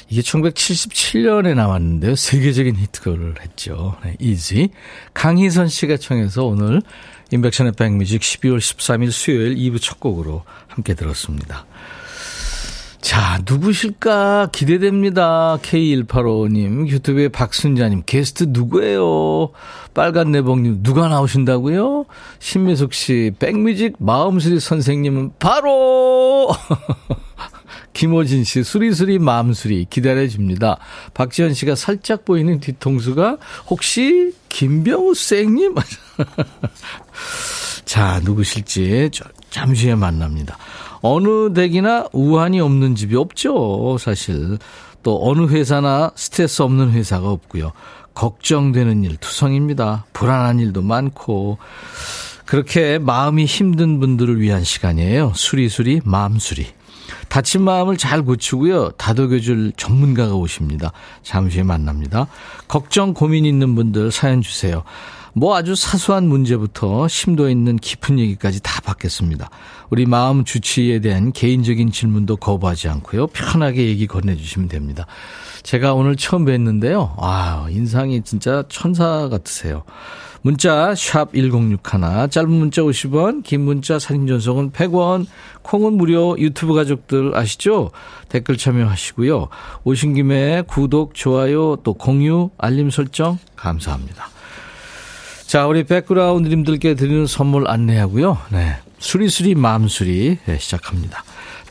[0.08, 2.14] 이게 1977년에 나왔는데요.
[2.14, 3.96] 세계적인 히트를 했죠.
[4.04, 4.68] 네, Easy.
[5.14, 6.82] 강희선 씨가 청해서 오늘
[7.34, 11.66] 인백션의 백뮤직 12월 13일 수요일 2부 첫 곡으로 함께 들었습니다.
[13.00, 15.58] 자, 누구실까 기대됩니다.
[15.60, 19.50] K185님, 유튜브에 박순자님, 게스트 누구예요?
[19.92, 22.06] 빨간 내복님, 누가 나오신다고요?
[22.38, 26.48] 신미숙 씨, 백뮤직 마음수리 선생님은 바로!
[27.94, 30.78] 김호진 씨, 수리수리 마음수리 기다려집니다.
[31.14, 33.38] 박지현 씨가 살짝 보이는 뒤통수가
[33.70, 35.74] 혹시 김병우 쌩님?
[37.86, 39.10] 자, 누구실지
[39.50, 40.58] 잠시 후에 만납니다.
[41.00, 44.58] 어느 댁이나 우환이 없는 집이 없죠, 사실.
[45.02, 47.72] 또 어느 회사나 스트레스 없는 회사가 없고요.
[48.14, 50.06] 걱정되는 일 투성입니다.
[50.12, 51.58] 불안한 일도 많고.
[52.46, 55.32] 그렇게 마음이 힘든 분들을 위한 시간이에요.
[55.34, 56.66] 수리수리 마음수리.
[57.28, 58.92] 다친 마음을 잘 고치고요.
[58.92, 60.92] 다독여줄 전문가가 오십니다.
[61.22, 62.26] 잠시 후에 만납니다.
[62.68, 64.82] 걱정, 고민 있는 분들 사연 주세요.
[65.36, 69.50] 뭐 아주 사소한 문제부터 심도 있는 깊은 얘기까지 다 받겠습니다.
[69.90, 73.26] 우리 마음 주치에 대한 개인적인 질문도 거부하지 않고요.
[73.28, 75.06] 편하게 얘기 건네주시면 됩니다.
[75.64, 77.14] 제가 오늘 처음 뵀는데요.
[77.18, 79.82] 아, 인상이 진짜 천사 같으세요.
[80.44, 85.24] 문자 샵 1061, 짧은 문자 50원, 긴 문자 사진 전송은 100원,
[85.62, 87.92] 콩은 무료 유튜브 가족들 아시죠?
[88.28, 89.48] 댓글 참여하시고요.
[89.84, 94.28] 오신 김에 구독, 좋아요, 또 공유, 알림 설정 감사합니다.
[95.46, 98.36] 자, 우리 백그라운드님들께 드리는 선물 안내하고요.
[98.50, 98.76] 네.
[98.98, 101.24] 수리수리 마음수리 네, 시작합니다.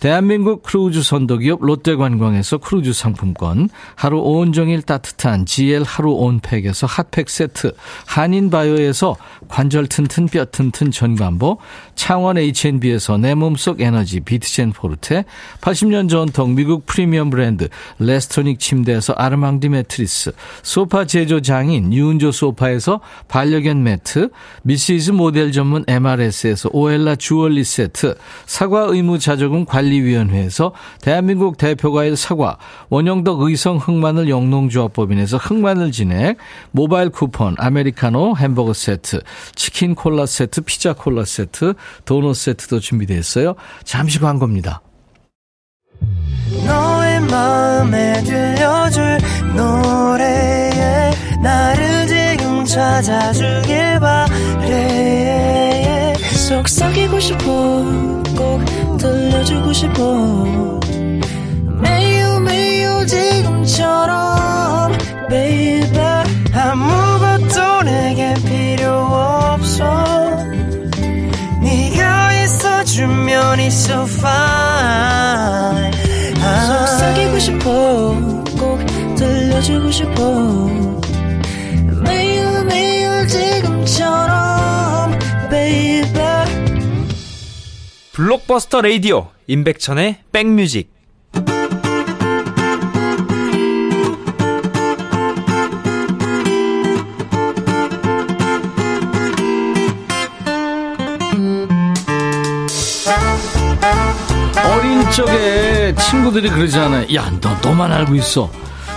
[0.03, 7.73] 대한민국 크루즈 선도기업 롯데관광에서 크루즈 상품권, 하루 온종일 따뜻한 GL 하루 온팩에서 핫팩 세트,
[8.07, 9.15] 한인바이오에서
[9.47, 11.57] 관절 튼튼 뼈 튼튼 전관보,
[11.95, 15.23] 창원 H&B에서 내 몸속 에너지 비트젠 포르테,
[15.61, 23.81] 80년 전통 미국 프리미엄 브랜드 레스토닉 침대에서 아르망디 매트리스, 소파 제조 장인 유운조 소파에서 반려견
[23.83, 24.31] 매트,
[24.63, 32.57] 미시즈 모델 전문 MRS에서 오엘라 주얼리 세트, 사과 의무 자조금 관리 관리위원회에서 대한민국 대표과일 사과,
[32.89, 36.37] 원형덕 의성 흑마늘 영농조합법인에서 흑마늘 진액,
[36.71, 39.21] 모바일 쿠폰, 아메리카노 햄버거 세트,
[39.55, 41.75] 치킨 콜라 세트, 피자 콜라 세트,
[42.05, 43.55] 도넛 세트도 준비되어 있어요.
[43.83, 44.81] 잠시 광고입니다.
[46.65, 49.17] 너의 마음에 들려줄
[49.55, 55.72] 노래에 나를 지금 찾아주길 바래
[56.53, 57.43] 속삭이고 싶어
[58.37, 58.63] 꼭
[58.99, 60.03] 들려주고 싶어.
[61.81, 64.95] 매우 매우 지금처럼
[65.29, 65.89] baby
[66.53, 69.83] 아무것도 내게 필요 없어.
[71.63, 75.91] 네가 있어주면 it's so fine.
[76.37, 78.15] 속삭이고 싶어
[78.59, 78.79] 꼭
[79.15, 80.69] 들려주고 싶어.
[82.03, 85.17] 매우 매우 지금처럼
[85.49, 86.02] baby
[88.13, 90.93] 블록버스터 레이디오 임백천의 백뮤직
[104.65, 107.13] 어린 적에 친구들이 그러잖아요.
[107.15, 108.49] 야, 너 너만 알고 있어.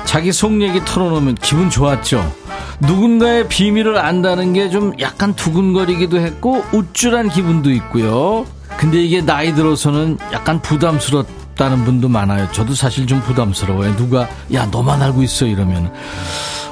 [0.05, 2.33] 자기 속 얘기 털어놓으면 기분 좋았죠.
[2.81, 8.47] 누군가의 비밀을 안다는 게 좀 약간 두근거리기도 했고 우쭐한 기분도 있고요.
[8.79, 12.49] 근데 이게 나이 들어서는 약간 부담스럽다는 분도 많아요.
[12.53, 13.97] 저도 사실 좀 부담스러워요.
[13.97, 15.93] 누가 야 너만 알고 있어 이러면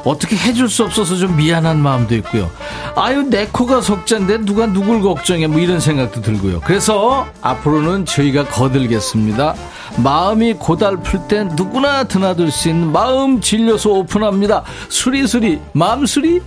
[0.05, 2.51] 어떻게 해줄 수 없어서 좀 미안한 마음도 있고요.
[2.95, 6.61] 아유 내 코가 속잔데 누가 누굴 걱정해 뭐 이런 생각도 들고요.
[6.61, 9.55] 그래서 앞으로는 저희가 거들겠습니다.
[9.97, 14.65] 마음이 고달플 땐 누구나 드나들 수 있는 마음 진료소 오픈합니다.
[14.89, 16.43] 수리수리 마음수리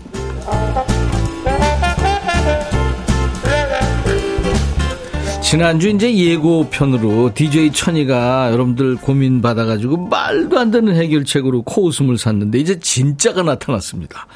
[5.48, 12.78] 지난주 이제 예고편으로 DJ 천이가 여러분들 고민 받아가지고 말도 안 되는 해결책으로 코웃음을 샀는데 이제
[12.82, 14.28] 진짜가 나타났습니다.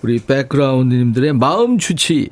[0.00, 2.28] 우리 백그라운드님들의 마음 주치.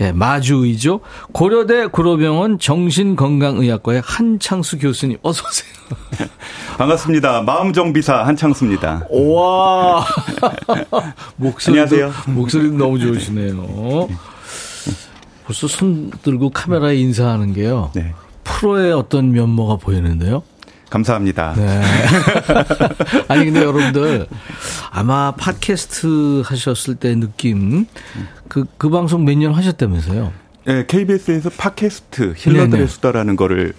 [0.00, 1.00] 예, 마주의죠.
[1.32, 6.28] 고려대 구로병원 정신건강의학과의 한창수 교수님 어서 오세요.
[6.78, 7.42] 반갑습니다.
[7.42, 9.08] 마음정비사 한창수입니다.
[9.10, 10.06] 와
[11.34, 12.32] 목소리도 안녕하세요.
[12.32, 14.08] 목소리도 너무 좋으시네요.
[15.46, 17.90] 벌써 손 들고 카메라에 인사하는 게요.
[17.94, 18.12] 네.
[18.44, 20.42] 프로의 어떤 면모가 보이는데요.
[20.90, 21.54] 감사합니다.
[21.56, 21.82] 네.
[23.28, 24.26] 아니 근데 여러분들
[24.90, 27.86] 아마 팟캐스트 하셨을 때 느낌
[28.48, 30.32] 그그 그 방송 몇 년 하셨다면서요?
[30.64, 32.86] 네, KBS에서 팟캐스트 힐러들의 네네.
[32.86, 33.72] 수다라는 거를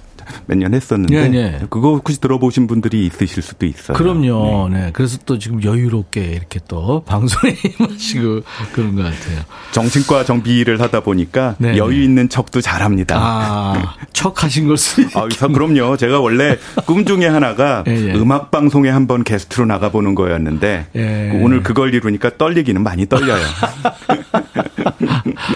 [0.45, 1.59] 몇 년 했었는데 네, 네.
[1.69, 3.95] 그거 혹시 들어보신 분들이 있으실 수도 있어요.
[3.97, 4.69] 그럼요.
[4.71, 4.85] 네.
[4.85, 4.89] 네.
[4.93, 8.41] 그래서 또 지금 여유롭게 이렇게 또 방송에 임하시고
[8.73, 9.41] 그런 것 같아요.
[9.71, 11.77] 정신과 정비를 하다 보니까 네, 네.
[11.77, 13.17] 여유 있는 척도 잘합니다.
[13.19, 15.97] 아, 척 하신 걸 수도 아, 그럼요.
[15.97, 18.13] 제가 원래 꿈 중에 하나가 예, 예.
[18.13, 21.39] 음악 방송에 한번 게스트로 나가보는 거였는데 예.
[21.41, 23.43] 오늘 그걸 이루니까 떨리기는 많이 떨려요.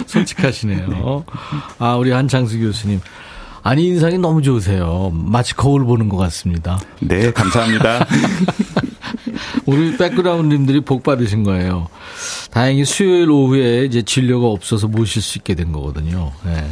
[0.06, 1.24] 솔직하시네요.
[1.78, 3.00] 아, 우리 한창수 교수님.
[3.62, 5.12] 아니 인상이 너무 좋으세요.
[5.14, 6.80] 마치 거울 보는 것 같습니다.
[7.00, 8.06] 네, 감사합니다.
[9.66, 11.88] 우리 백그라운드님들이 복 받으신 거예요.
[12.50, 16.32] 다행히 수요일 오후에 이제 진료가 없어서 모실 수 있게 된 거거든요.
[16.44, 16.64] 네.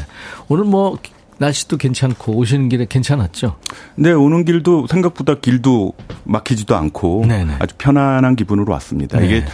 [0.48, 0.98] 오늘 뭐
[1.38, 3.56] 날씨도 괜찮고 오시는 길에 괜찮았죠?
[3.94, 7.56] 네, 오는 길도 생각보다 길도 막히지도 않고 네네.
[7.60, 9.18] 아주 편안한 기분으로 왔습니다.
[9.20, 9.26] 네.
[9.26, 9.44] 이게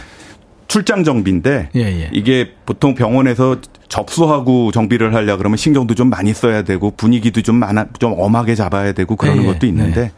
[0.67, 2.09] 출장 정비인데 예, 예.
[2.11, 7.87] 이게 보통 병원에서 접수하고 정비를 하려 그러면 신경도 좀 많이 써야 되고 분위기도 좀 많아
[7.99, 9.53] 좀 엄하게 잡아야 되고 그러는 예, 예.
[9.53, 10.11] 것도 있는데 네.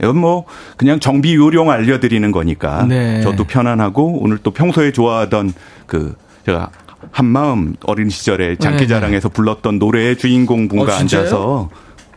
[0.00, 0.44] 이건 뭐
[0.76, 3.20] 그냥 정비 요령 알려드리는 거니까 네.
[3.22, 5.52] 저도 편안하고 오늘 또 평소에 좋아하던
[5.86, 6.14] 그
[6.44, 6.70] 제가
[7.10, 9.34] 한마음 어린 시절에 장기자랑에서 네, 네.
[9.34, 11.70] 불렀던 노래의 주인공 분과 어, 앉아서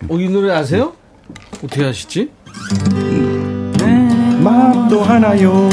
[0.09, 0.93] 어, 이 노래 아세요?
[1.63, 2.29] 어떻게 하시지?
[4.59, 5.69] 마음도 하나요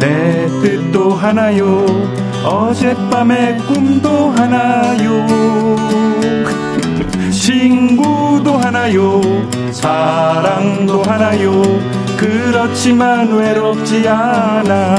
[0.00, 1.86] 내 뜻도 하나요
[2.42, 5.24] 어젯밤의 꿈도 하나요
[7.30, 9.20] 친구도 하나요
[9.70, 11.62] 사랑도 하나요
[12.16, 14.96] 그렇지만 외롭지 않아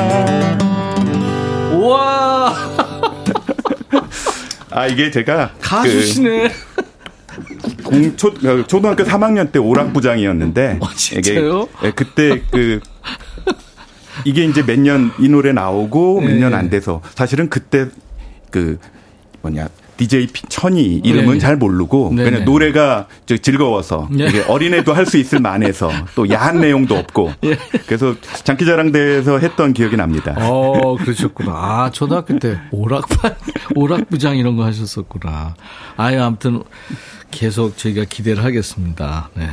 [1.82, 2.54] 와.
[4.72, 6.50] 아 이게 제가 가수시네.
[6.50, 10.78] 그 공, 초, 어, 초등학교 3학년 때 오락부장이었는데.
[10.82, 11.68] 어, 진짜요?
[11.82, 12.80] 이게, 그때 그
[14.28, 17.88] 이게 이제 몇 년 이 노래 나오고 몇 년 안 돼서 사실은 그때
[18.52, 18.78] 그
[19.42, 21.40] 뭐냐 DJ 천이 이름은 네.
[21.40, 22.30] 잘 모르고 네네.
[22.30, 24.28] 그냥 노래가 즐거워서 네.
[24.28, 27.58] 이게 어린애도 할 수 있을 만해서 또 야한 내용도 없고 예.
[27.88, 30.36] 그래서 장기자랑대에서 했던 기억이 납니다.
[30.38, 31.52] 어 그러셨구나.
[31.52, 33.36] 아 초등학교 때 오락반
[33.76, 35.56] 오락부장 이런 거 하셨었구나.
[35.96, 36.62] 아유 아무튼
[37.32, 39.30] 계속 저희가 기대를 하겠습니다.
[39.34, 39.50] 네.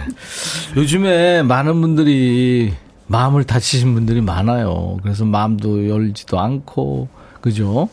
[0.77, 2.75] 요즘에 많은 분들이
[3.07, 4.99] 마음을 다치신 분들이 많아요.
[5.03, 7.09] 그래서 마음도 열지도 않고
[7.41, 7.89] 그죠?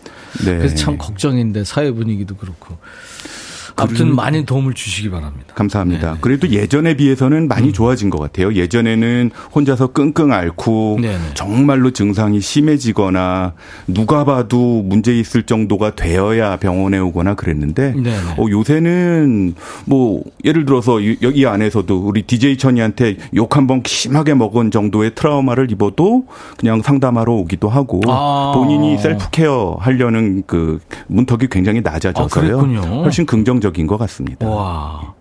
[0.45, 0.57] 네.
[0.57, 2.77] 그래서 참 걱정인데 사회 분위기도 그렇고.
[3.81, 5.53] 아무튼 많이 도움을 주시기 바랍니다.
[5.55, 6.07] 감사합니다.
[6.07, 6.17] 네네.
[6.21, 7.73] 그래도 예전에 비해서는 많이 음.
[7.73, 8.53] 좋아진 것 같아요.
[8.53, 11.17] 예전에는 혼자서 끙끙 앓고 네네.
[11.33, 13.53] 정말로 증상이 심해지거나
[13.87, 17.93] 누가 봐도 문제 있을 정도가 되어야 병원에 오거나 그랬는데
[18.37, 24.71] 어, 요새는 뭐 예를 들어서 여기 안에서도 우리 DJ 천이한테 욕 한 번 심하게 먹은
[24.71, 26.25] 정도의 트라우마를 입어도
[26.57, 28.53] 그냥 상담하러 오기도 하고 아.
[28.55, 32.59] 본인이 self care 하려는 그 문턱이 굉장히 낮아져서요.
[32.59, 34.47] 아, 훨씬 긍정적 적인 것 같습니다.
[34.47, 35.13] 와.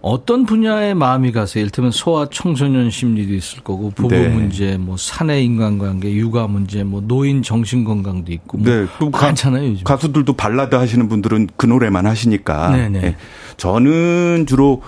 [0.00, 1.62] 어떤 분야에 마음이 가세요?
[1.62, 4.28] 이를테면 소아 청소년 심리도 있을 거고 부부 네.
[4.28, 8.86] 문제, 뭐 사내 인간관계, 육아 문제, 뭐 노인 정신 건강도 있고 뭐 네.
[9.00, 9.70] 또 많잖아요.
[9.70, 9.84] 요즘.
[9.84, 12.88] 가수들도 발라드 하시는 분들은 그 노래만 하시니까.
[12.88, 13.16] 네.
[13.56, 14.82] 저는 주로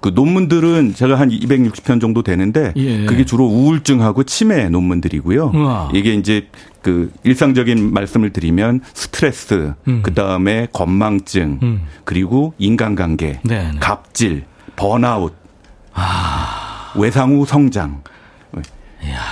[0.00, 3.04] 그 논문들은 제가 한 260편 정도 되는데 예.
[3.06, 5.52] 그게 주로 우울증하고 치매 논문들이고요.
[5.54, 5.90] 우와.
[5.94, 6.48] 이게 이제
[6.82, 10.02] 그 일상적인 말씀을 드리면 스트레스, 음.
[10.02, 11.82] 그 다음에 건망증, 음.
[12.04, 13.72] 그리고 인간관계, 네네.
[13.72, 13.78] 네.
[13.80, 14.44] 갑질,
[14.76, 15.34] 번아웃,
[15.94, 16.92] 아.
[16.96, 18.02] 외상후 성장.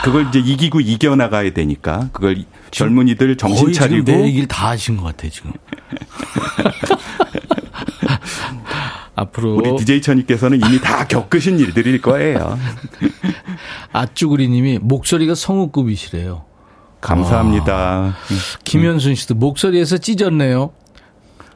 [0.04, 5.28] 그걸 이제 이기고 이겨나가야 되니까 그걸 젊은이들 정신 차리고 내 얘기를 다 하신 것 같아
[5.28, 5.52] 지금.
[9.14, 12.58] 앞으로 우리 DJ 천이께서는 이미 다 겪으신 일들일 거예요.
[13.92, 16.44] 아쭈구리님이 목소리가 성우급이시래요.
[17.00, 17.74] 감사합니다.
[17.74, 18.14] 아,
[18.64, 20.72] 김현순 씨도 목소리에서 찢었네요.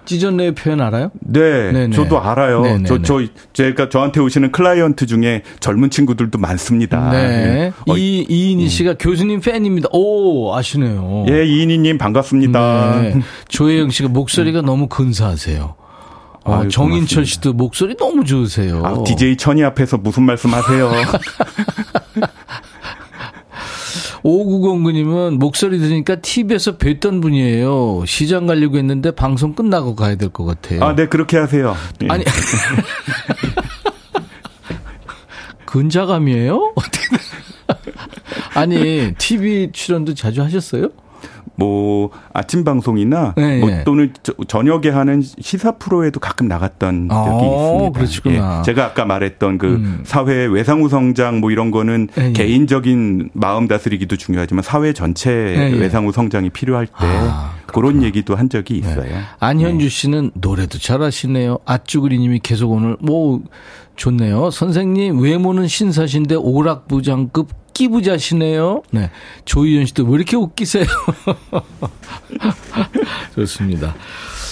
[0.05, 1.11] 찢었네요 표현 알아요?
[1.21, 1.95] 네, 네네.
[1.95, 2.63] 저도 알아요.
[2.63, 2.89] 네네네.
[2.89, 3.21] 저, 저,
[3.53, 7.11] 제가 저한테 오시는 클라이언트 중에 젊은 친구들도 많습니다.
[7.11, 7.29] 네.
[7.29, 7.73] 네.
[7.87, 8.69] 어, 이, 이인희 음.
[8.69, 9.89] 씨가 교수님 팬입니다.
[9.93, 11.27] 오, 아시네요.
[11.29, 13.01] 예, 이인희님 반갑습니다.
[13.03, 13.21] 네.
[13.49, 14.65] 조혜영 씨가 목소리가 음.
[14.65, 15.75] 너무 근사하세요.
[16.53, 18.83] 아, 정인철 씨도 목소리 너무 좋으세요.
[18.85, 20.91] 아, DJ 천이 앞에서 무슨 말씀 하세요?
[24.25, 28.05] 5909님은 목소리 들으니까 TV에서 뵀던 분이에요.
[28.07, 30.83] 시장 가려고 했는데 방송 끝나고 가야 될 것 같아요.
[30.85, 31.77] 아, 네, 그렇게 하세요.
[32.03, 32.09] 예.
[32.09, 32.25] 아니.
[35.65, 36.73] 근자감이에요?
[36.77, 36.99] 어떻게.
[38.55, 40.89] 아니, TV 출연도 자주 하셨어요?
[41.59, 43.83] 뭐 아침 방송이나 네, 뭐 네.
[43.83, 44.13] 또는
[44.47, 47.99] 저녁에 하는 시사 프로에도 가끔 나갔던 아, 적이 있습니다.
[47.99, 48.59] 그러시구나.
[48.61, 48.63] 예.
[48.63, 50.01] 제가 아까 말했던 그 음.
[50.05, 52.33] 사회 외상후 성장 뭐 이런 거는 네, 네.
[52.33, 55.79] 개인적인 마음 다스리기도 중요하지만 사회 전체 네, 네.
[55.79, 59.13] 외상후 성장이 필요할 때 아, 그런 얘기도 한 적이 있어요.
[59.41, 61.59] 안현주 씨는 노래도 잘하시네요.
[61.65, 63.43] 아쭈그리님이 계속 오늘 뭐
[63.99, 64.51] 좋네요.
[64.51, 68.83] 선생님 외모는 신사신데 오락부장급 끼부자시네요.
[68.91, 69.11] 네.
[69.45, 70.85] 조희연 씨도 왜 이렇게 웃기세요?
[73.35, 73.95] 좋습니다.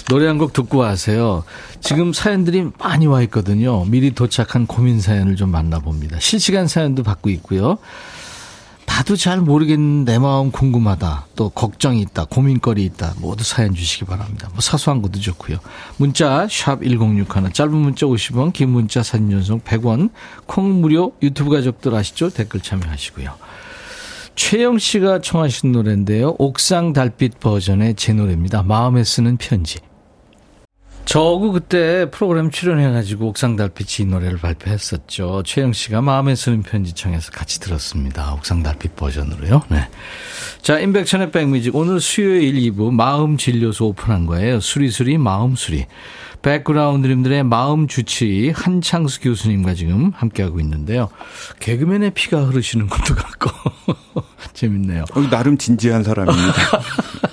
[0.09, 1.43] 노래 한 곡 듣고 와세요.
[1.81, 3.85] 지금 사연들이 많이 와 있거든요.
[3.87, 6.21] 미리 도착한 고민 사연을 좀 만나봅니다.
[6.21, 7.79] 실시간 사연도 받고 있고요.
[8.97, 11.27] 나도 잘 모르겠는 내 마음 궁금하다.
[11.37, 12.25] 또 걱정이 있다.
[12.25, 13.13] 고민거리 있다.
[13.19, 14.49] 모두 사연 주시기 바랍니다.
[14.53, 15.59] 뭐 사소한 것도 좋고요.
[15.99, 17.53] 문자 샵 1061.
[17.53, 20.09] 짧은 문자 50원, 긴 문자 사진 전송 100원.
[20.47, 22.31] 콩 무료 유튜브 가족들 아시죠?
[22.31, 23.35] 댓글 참여하시고요.
[24.35, 26.35] 최영 씨가 청하신 노래인데요.
[26.39, 28.63] 옥상 달빛 버전의 제 노래입니다.
[28.63, 29.79] 마음에 쓰는 편지.
[31.07, 35.45] 저하고 그때 프로그램 출연해가지고 옥상 달빛이 이 노래를 발표했었죠.
[35.45, 38.35] 최영 씨가 마음에 쓰는 편지 청해서 같이 들었습니다.
[38.35, 39.63] 옥상 달빛 버전으로요.
[39.69, 39.89] 네.
[40.63, 41.75] 자, 인백천의 백뮤직.
[41.77, 44.61] 오늘 수요일 2부 마음 진료소 오픈한 거예요.
[44.61, 45.87] 수리수리 마음수리.
[46.43, 51.09] 백그라운드님들의 마음 주치 한창수 교수님과 지금 함께하고 있는데요.
[51.61, 53.51] 개그맨의 피가 흐르시는 것도 같고
[54.53, 55.05] 재밌네요.
[55.15, 56.53] 어, 나름 진지한 사람입니다.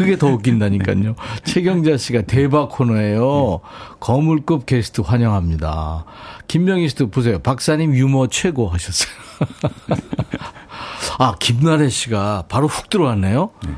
[0.00, 1.14] 그게 더 웃긴다니까요.
[1.44, 3.60] 최경자 씨가 대박 코너예요.
[4.00, 6.06] 거물급 게스트 환영합니다.
[6.48, 7.38] 김명희 씨도 보세요.
[7.38, 9.12] 박사님 유머 최고 하셨어요.
[11.18, 13.50] 아, 김나래 씨가 바로 훅 들어왔네요.
[13.66, 13.74] 네.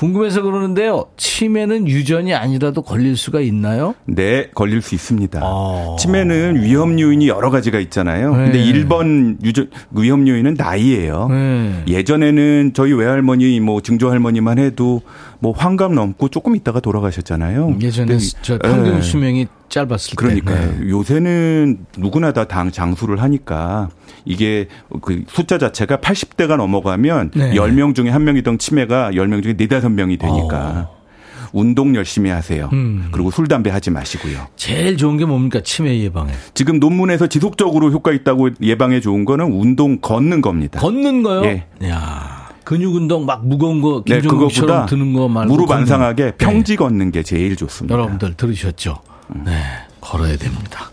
[0.00, 1.08] 궁금해서 그러는데요.
[1.18, 3.94] 치매는 유전이 아니라도 걸릴 수가 있나요?
[4.06, 5.40] 네, 걸릴 수 있습니다.
[5.42, 5.96] 아.
[5.98, 8.34] 치매는 위험 요인이 여러 가지가 있잖아요.
[8.34, 8.44] 네.
[8.44, 11.28] 근데 1번 유전 위험 요인은 나이예요.
[11.28, 11.84] 네.
[11.86, 15.02] 예전에는 저희 외할머니 뭐 증조 할머니만 해도
[15.40, 17.78] 뭐 환갑 넘고 조금 있다가 돌아가셨잖아요.
[17.80, 19.02] 예전에 저 평균 네.
[19.02, 20.56] 수명이 짧았을 그러니까 때.
[20.60, 20.90] 그러니까 네.
[20.90, 23.88] 요새는 누구나 다 당 장수를 하니까
[24.24, 24.68] 이게
[25.02, 27.54] 그 숫자 자체가 80대가 넘어가면 네.
[27.54, 30.88] 10명 중에 1명이던 치매가 10명 중에 4, 5명이 되니까.
[30.92, 30.96] 오.
[30.96, 31.00] 어.
[31.52, 32.68] 운동 열심히 하세요.
[32.72, 33.08] 음.
[33.10, 34.46] 그리고 술 담배 하지 마시고요.
[34.54, 35.60] 제일 좋은 게 뭡니까?
[35.64, 36.30] 치매 예방에.
[36.54, 40.78] 지금 논문에서 지속적으로 효과 있다고 예방에 좋은 거는 운동 걷는 겁니다.
[40.78, 41.44] 걷는 거요?
[41.46, 41.64] 예.
[41.88, 42.39] 야.
[42.70, 46.76] 근육 운동 막 무거운 거 네, 그거보다 드는 거 말고 무릎 안 상하게 평지 네.
[46.76, 47.92] 걷는 게 제일 좋습니다.
[47.92, 49.00] 여러분들 들으셨죠?
[49.34, 49.42] 음.
[49.44, 49.60] 네.
[50.00, 50.92] 걸어야 됩니다.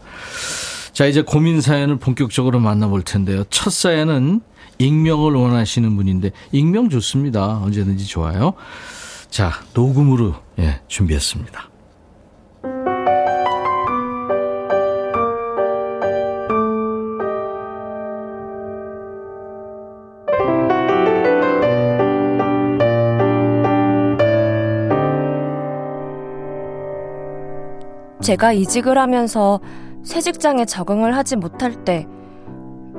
[0.92, 3.44] 자, 이제 고민 사연을 본격적으로 만나볼 텐데요.
[3.52, 4.42] 첫 사연은
[4.80, 7.60] 익명을 원하시는 분인데 익명 좋습니다.
[7.62, 8.54] 언제든지 좋아요.
[9.30, 11.70] 자, 녹음으로 예, 준비했습니다.
[28.28, 29.62] 제가 이직을 하면서
[30.04, 32.10] 새 직장에 적응을 하지 못할 때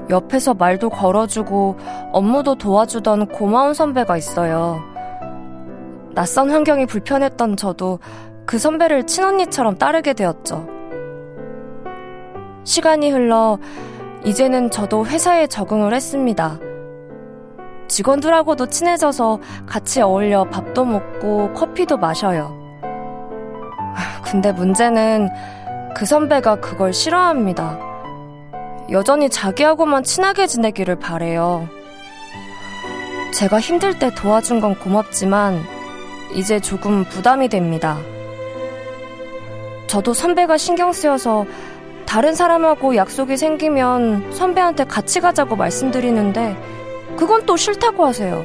[0.09, 1.77] 옆에서 말도 걸어주고
[2.15, 4.81] 업무도 도와주던 고마운 선배가 있어요.
[6.15, 7.99] 낯선 환경이 불편했던 저도
[8.47, 10.67] 그 선배를 친언니처럼 따르게 되었죠.
[12.65, 13.59] 시간이 흘러
[14.25, 16.59] 이제는 저도 회사에 적응을 했습니다.
[17.87, 22.58] 직원들하고도 친해져서 같이 어울려 밥도 먹고 커피도 마셔요.
[24.25, 25.29] 근데 문제는
[25.95, 27.79] 그 선배가 그걸 싫어합니다.
[28.91, 31.69] 여전히 자기하고만 친하게 지내기를 바래요.
[33.35, 35.63] 제가 힘들 때 도와준 건 고맙지만
[36.35, 37.99] 이제 조금 부담이 됩니다.
[39.87, 41.47] 저도 선배가 신경 쓰여서
[42.07, 46.57] 다른 사람하고 약속이 생기면 선배한테 같이 가자고 말씀드리는데
[47.17, 48.45] 그건 또 싫다고 하세요.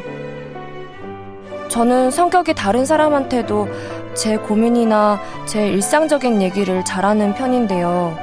[1.70, 3.68] 저는 성격이 다른 사람한테도
[4.14, 8.16] 제 고민이나 제 일상적인 얘기를 잘하는 편인데요.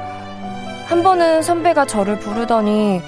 [0.87, 3.01] 한 번은 선배가 저를 부르더니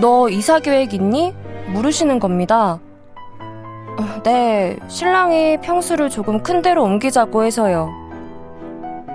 [0.00, 1.34] 너 이사 계획 있니?
[1.68, 2.78] 물으시는 겁니다.
[3.40, 7.90] 어, 네, 신랑이 평수를 조금 큰 데로 옮기자고 해서요.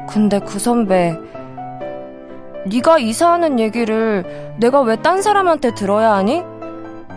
[0.09, 1.17] 근데 그 선배,
[2.65, 6.43] 네가 이사하는 얘기를 내가 왜 딴 사람한테 들어야 하니?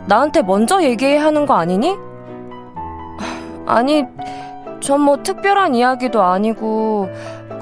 [0.06, 1.96] 나한테 먼저 얘기해야 하는 거 아니니?
[3.66, 4.04] 아니,
[4.80, 7.08] 전 뭐 특별한 이야기도 아니고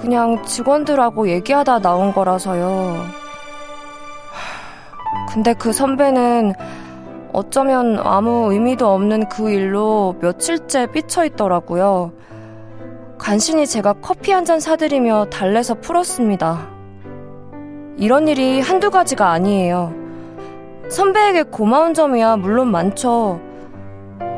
[0.00, 2.96] 그냥 직원들하고 얘기하다 나온 거라서요.
[5.32, 6.52] 근데 그 선배는
[7.32, 12.12] 어쩌면 아무 의미도 없는 그 일로 며칠째 삐쳐 있더라고요.
[13.18, 16.68] 간신히 제가 커피 한 잔 사드리며 달래서 풀었습니다.
[17.96, 19.92] 이런 일이 한두 가지가 아니에요.
[20.90, 23.40] 선배에게 고마운 점이야 물론 많죠.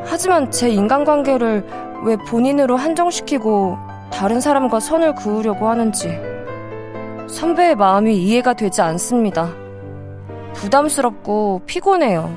[0.05, 1.65] 하지만 제 인간관계를
[2.03, 3.77] 왜 본인으로 한정시키고
[4.11, 6.19] 다른 사람과 선을 그으려고 하는지
[7.27, 9.49] 선배의 마음이 이해가 되지 않습니다.
[10.53, 12.33] 부담스럽고 피곤해요.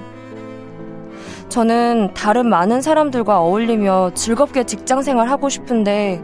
[1.48, 6.22] 저는 다른 많은 사람들과 어울리며 즐겁게 직장 생활 하고 싶은데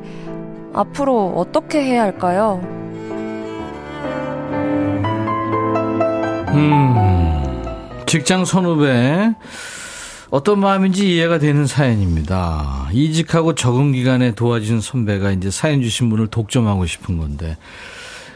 [0.72, 2.60] 앞으로 어떻게 해야 할까요?
[6.52, 9.34] 음, 직장 선후배
[10.30, 12.88] 어떤 마음인지 이해가 되는 사연입니다.
[12.92, 17.56] 이직하고 적응 기간에 도와준 선배가 이제 사연 주신 분을 독점하고 싶은 건데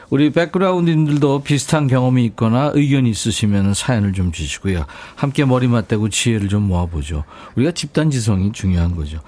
[0.09, 4.84] 우리 백그라운드님들도 비슷한 경험이 있거나 의견이 있으시면 사연을 좀 주시고요.
[5.14, 7.24] 함께 머리 맞대고 지혜를 좀 모아보죠.
[7.55, 9.20] 우리가 집단 지성이 중요한 거죠.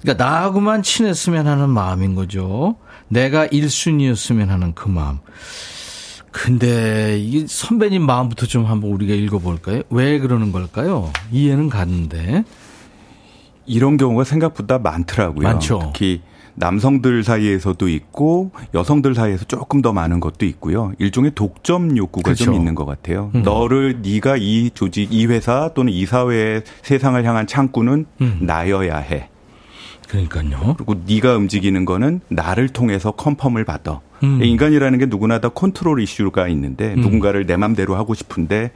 [0.00, 2.76] 그러니까 나하고만 친했으면 하는 마음인 거죠.
[3.08, 5.18] 내가 1순위였으면 하는 그 마음.
[6.32, 9.82] 근데 이 선배님 마음부터 좀 한번 우리가 읽어볼까요?
[9.90, 11.12] 왜 그러는 걸까요?
[11.30, 12.44] 이해는 가는데.
[13.66, 15.46] 이런 경우가 생각보다 많더라고요.
[15.46, 15.80] 많죠.
[15.84, 16.22] 특히
[16.54, 20.92] 남성들 사이에서도 있고 여성들 사이에서 조금 더 많은 것도 있고요.
[20.98, 22.44] 일종의 독점 욕구가 그렇죠.
[22.46, 23.30] 좀 있는 것 같아요.
[23.34, 23.42] 음.
[23.42, 28.38] 너를 네가 이 조직, 이 회사 또는 이 사회의 세상을 향한 창구는 음.
[28.42, 29.28] 나여야 해.
[30.08, 30.74] 그러니까요.
[30.76, 34.00] 그리고 네가 움직이는 거는 나를 통해서 confirm을 받아.
[34.22, 34.42] 음.
[34.42, 37.00] 인간이라는 게 누구나 다 컨트롤 이슈가 있는데 음.
[37.00, 38.72] 누군가를 내 맘대로 하고 싶은데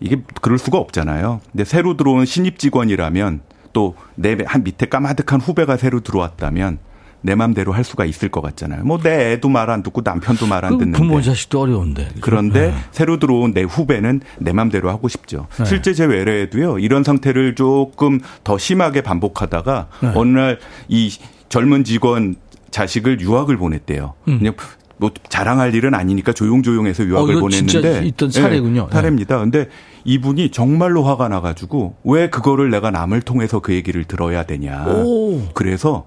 [0.00, 1.40] 이게 그럴 수가 없잖아요.
[1.52, 3.40] 근데 새로 들어온 신입 직원이라면
[3.72, 6.78] 또 내 한 밑에 까마득한 후배가 새로 들어왔다면
[7.22, 8.84] 내 맘대로 할 수가 있을 것 같잖아요.
[8.84, 10.98] 뭐 내 애도 말 안 듣고 남편도 말 안 듣는데.
[10.98, 12.04] 부모 자식도 어려운데.
[12.04, 12.20] 그렇죠?
[12.20, 12.74] 그런데 네.
[12.90, 15.46] 새로 들어온 내 후배는 내 맘대로 하고 싶죠.
[15.58, 15.64] 네.
[15.64, 16.78] 실제 제 외래에도요.
[16.78, 20.12] 이런 상태를 조금 더 심하게 반복하다가 네.
[20.14, 20.58] 어느 날
[20.88, 21.10] 이
[21.48, 22.34] 젊은 직원
[22.70, 24.14] 자식을 유학을 보냈대요.
[24.28, 24.38] 음.
[24.38, 24.54] 그냥
[24.96, 28.86] 뭐 자랑할 일은 아니니까 조용조용해서 유학을 어, 보냈는데 있던 사례군요.
[28.90, 29.38] 네, 사례입니다.
[29.38, 29.68] 근데
[30.04, 34.86] 이분이 정말로 화가 나가지고 왜 그거를 내가 남을 통해서 그 얘기를 들어야 되냐.
[34.86, 35.42] 오.
[35.54, 36.06] 그래서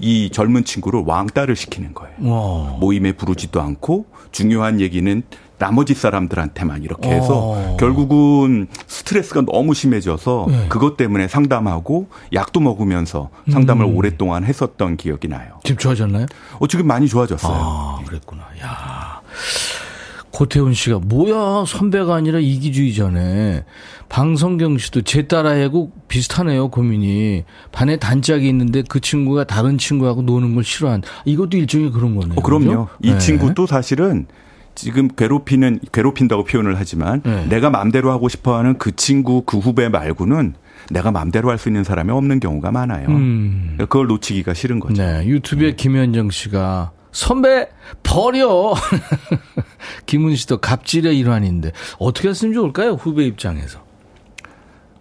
[0.00, 2.14] 이 젊은 친구를 왕따를 시키는 거예요.
[2.20, 2.76] 와.
[2.78, 5.22] 모임에 부르지도 않고 중요한 얘기는
[5.58, 7.76] 나머지 사람들한테만 이렇게 해서 어.
[7.80, 10.66] 결국은 스트레스가 너무 심해져서 네.
[10.68, 13.96] 그것 때문에 상담하고 약도 먹으면서 상담을 음.
[13.96, 15.60] 오랫동안 했었던 기억이 나요.
[15.64, 16.26] 지금 좋아졌나요?
[16.58, 17.56] 어, 지금 많이 좋아졌어요.
[17.58, 18.42] 아, 그랬구나.
[18.62, 19.22] 야.
[20.36, 23.64] 고태훈 씨가 뭐야 선배가 아니라 이기주의자네.
[24.10, 27.44] 방성경 씨도 제 딸아이하고 비슷하네요 고민이.
[27.72, 31.00] 반에 단짝이 있는데 그 친구가 다른 친구하고 노는 걸 싫어한.
[31.24, 32.34] 이것도 일종의 그런 거네요.
[32.38, 32.64] 어, 그럼요.
[32.66, 32.88] 그렇죠?
[33.02, 33.18] 이 네.
[33.18, 34.26] 친구도 사실은
[34.74, 37.46] 지금 괴롭히는 괴롭힌다고 표현을 하지만 네.
[37.46, 40.52] 내가 마음대로 하고 싶어하는 그 친구 그 후배 말고는
[40.90, 43.08] 내가 마음대로 할 수 있는 사람이 없는 경우가 많아요.
[43.08, 43.76] 음.
[43.78, 45.02] 그걸 놓치기가 싫은 거죠.
[45.02, 45.76] 네, 유튜브에 네.
[45.76, 47.70] 김현정 씨가 선배
[48.02, 48.74] 버려.
[50.04, 52.90] 김은 씨도 갑질의 일환인데 어떻게 했으면 좋을까요?
[52.92, 53.82] 후배 입장에서.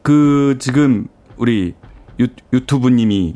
[0.01, 1.73] 그 지금 우리
[2.21, 3.35] 유, 유튜브님이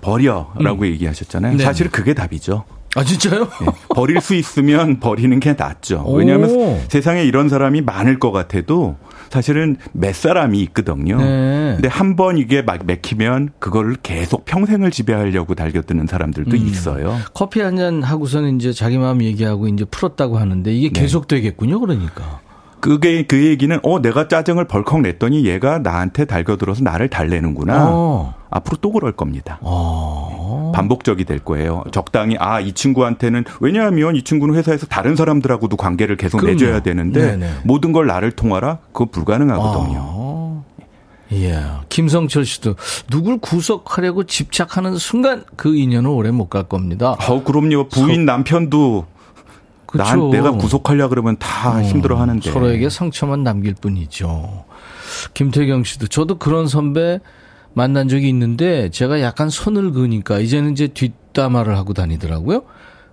[0.00, 0.86] 버려라고 음.
[0.86, 1.56] 얘기하셨잖아요.
[1.56, 1.64] 네.
[1.64, 2.64] 사실 그게 답이죠.
[2.96, 3.44] 아 진짜요?
[3.60, 3.66] 네.
[3.90, 6.04] 버릴 수 있으면 버리는 게 낫죠.
[6.12, 6.80] 왜냐하면 오.
[6.88, 8.96] 세상에 이런 사람이 많을 것 같아도
[9.30, 11.16] 사실은 몇 사람이 있거든요.
[11.18, 11.72] 네.
[11.76, 16.66] 근데 한 번 이게 막 맥히면 그걸 계속 평생을 지배하려고 달겨드는 사람들도 음.
[16.66, 17.16] 있어요.
[17.32, 21.00] 커피 한 잔 하고서는 이제 자기 마음 얘기하고 이제 풀었다고 하는데 이게 네.
[21.00, 21.78] 계속 되겠군요.
[21.78, 22.40] 그러니까.
[22.80, 27.88] 그게 그 얘기는 어 내가 짜증을 벌컥 냈더니 얘가 나한테 달겨들어서 나를 달래는구나.
[27.90, 28.34] 어.
[28.50, 29.58] 앞으로 또 그럴 겁니다.
[29.60, 30.72] 어.
[30.74, 31.84] 반복적이 될 거예요.
[31.92, 36.54] 적당히 아 이 친구한테는 왜냐하면 이 친구는 회사에서 다른 사람들하고도 관계를 계속 그럼요.
[36.58, 37.50] 맺어야 되는데 네네.
[37.64, 39.98] 모든 걸 나를 통하라 그거 불가능하거든요.
[40.00, 40.64] 어.
[41.32, 41.60] 예.
[41.88, 42.74] 김성철 씨도
[43.08, 47.14] 누굴 구속하려고 집착하는 순간 그 인연은 오래 못 갈 겁니다.
[47.20, 47.86] 아, 그럼요.
[47.88, 48.32] 부인 서...
[48.32, 49.06] 남편도
[49.94, 54.64] 난 내가 구속하려 그러면 다 어, 힘들어하는데 서로에게 상처만 남길 뿐이죠.
[55.34, 57.20] 김태경 씨도 저도 그런 선배
[57.72, 62.62] 만난 적이 있는데 제가 약간 손을 그으니까 이제는 이제 뒷담화를 하고 다니더라고요.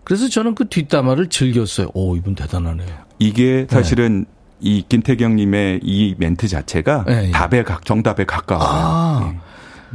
[0.04, 1.90] 그래서 저는 그 뒷담화를 즐겼어요.
[1.94, 2.88] 오 이분 대단하네요.
[3.20, 3.76] 이게 네.
[3.76, 4.38] 사실은 네.
[4.60, 8.68] 이 김태경님의 이 멘트 자체가 네, 답에 각 정답에 가까워요.
[8.68, 9.32] 아.
[9.32, 9.40] 네.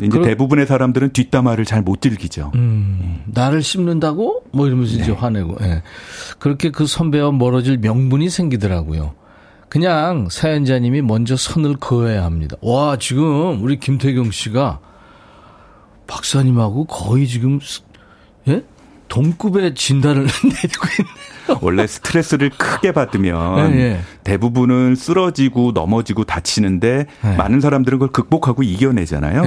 [0.00, 2.52] 이제 대부분의 사람들은 뒷담화를 잘 못 즐기죠.
[2.54, 4.44] 음, 나를 씹는다고?
[4.52, 5.02] 뭐 이러면서 네.
[5.02, 5.56] 이제 화내고.
[5.62, 5.82] 예.
[6.38, 9.14] 그렇게 그 선배와 멀어질 명분이 생기더라고요.
[9.68, 12.56] 그냥 사연자님이 먼저 선을 그어야 합니다.
[12.62, 14.80] 와, 지금 우리 김태경 씨가
[16.06, 17.58] 박사님하고 거의 지금,
[18.48, 18.62] 예?
[19.08, 21.31] 동급의 진단을 내리고 있네요.
[21.60, 24.00] 원래 스트레스를 크게 받으면 네, 네.
[24.24, 27.36] 대부분은 쓰러지고 넘어지고 다치는데 네.
[27.36, 29.42] 많은 사람들은 그걸 극복하고 이겨내잖아요.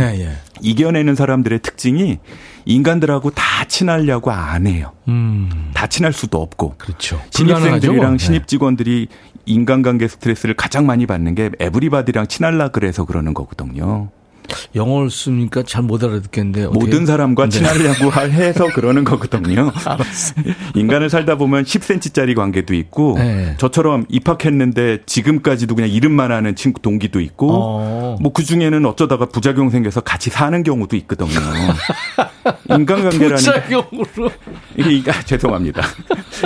[0.61, 2.19] 이겨내는 사람들의 특징이
[2.65, 4.91] 인간들하고 다 친하려고 안 해요.
[5.07, 5.71] 음.
[5.73, 6.75] 다 친할 수도 없고.
[6.77, 7.21] 그렇죠.
[7.29, 8.17] 신입생들이랑 네.
[8.17, 9.07] 신입 직원들이
[9.45, 14.09] 인간관계 스트레스를 가장 많이 받는 게 에브리바디랑 친할라 그래서 그러는 거거든요.
[14.75, 17.49] 영어를 쓰니까 잘 못 알아듣겠는데 모든 사람과 네.
[17.49, 19.71] 친하려고 해서 그러는 거거든요.
[20.73, 23.53] 인간을 살다 보면 10cm짜리 관계도 있고 네.
[23.57, 28.17] 저처럼 입학했는데 지금까지도 그냥 이름만 아는 친구 동기도 있고 어.
[28.19, 31.29] 뭐그 중에는 어쩌다가 부작용 생겨서 같이 사는 경우도 있거든요.
[32.69, 34.31] 인간관계라는 부작용으로
[34.77, 35.83] 이게 죄송합니다.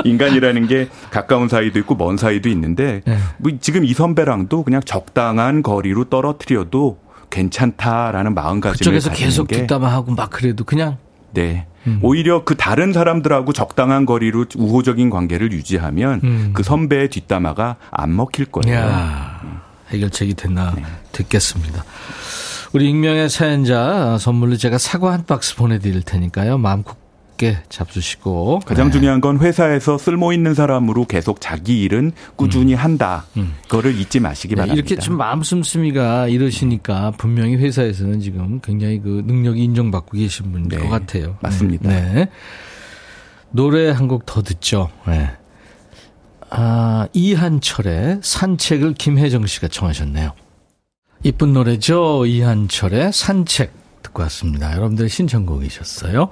[0.04, 3.18] 인간이라는 게 가까운 사이도 있고 먼 사이도 있는데 네.
[3.38, 6.98] 뭐 지금 이 선배랑도 그냥 적당한 거리로 떨어뜨려도
[7.30, 10.98] 괜찮다라는 마음가짐을 그쪽에서 계속 뒷담화 하고 막 그래도 그냥
[11.32, 11.66] 네.
[11.88, 12.00] 음.
[12.02, 16.52] 오히려 그 다른 사람들하고 적당한 거리로 우호적인 관계를 유지하면 음.
[16.54, 18.78] 그 선배의 뒷담화가 안 먹힐 거예요.
[18.78, 20.84] 야, 해결책이 됐나 네.
[21.12, 21.84] 듣겠습니다.
[22.74, 26.58] 우리 익명의 사연자 선물로 제가 사과 한 박스 보내드릴 테니까요.
[26.58, 26.96] 마음 가
[27.40, 28.92] 깝게 잡수시고 가장 네.
[28.92, 32.78] 중요한 건 회사에서 쓸모 있는 사람으로 계속 자기 일은 꾸준히 음.
[32.80, 33.26] 한다.
[33.38, 33.56] 음.
[33.64, 34.76] 그거를 잊지 마시기 네, 바랍니다.
[34.76, 40.78] 이렇게 좀 마음 씀씀이가 이러시니까 분명히 회사에서는 지금 굉장히 그 능력이 인정받고 계신 분인 네.
[40.78, 41.38] 것 같아요.
[41.42, 41.90] 맞습니다.
[41.90, 42.30] 네.
[43.52, 44.90] 노래 한 곡 더 듣죠.
[45.08, 45.32] 네.
[46.52, 50.34] 아, 이한철의 산책을 김혜정 씨가 청하셨네요.
[51.24, 52.26] 이쁜 노래죠.
[52.26, 53.72] 이한철의 산책
[54.04, 54.72] 듣고 왔습니다.
[54.74, 56.30] 여러분들의 신청곡이셨어요.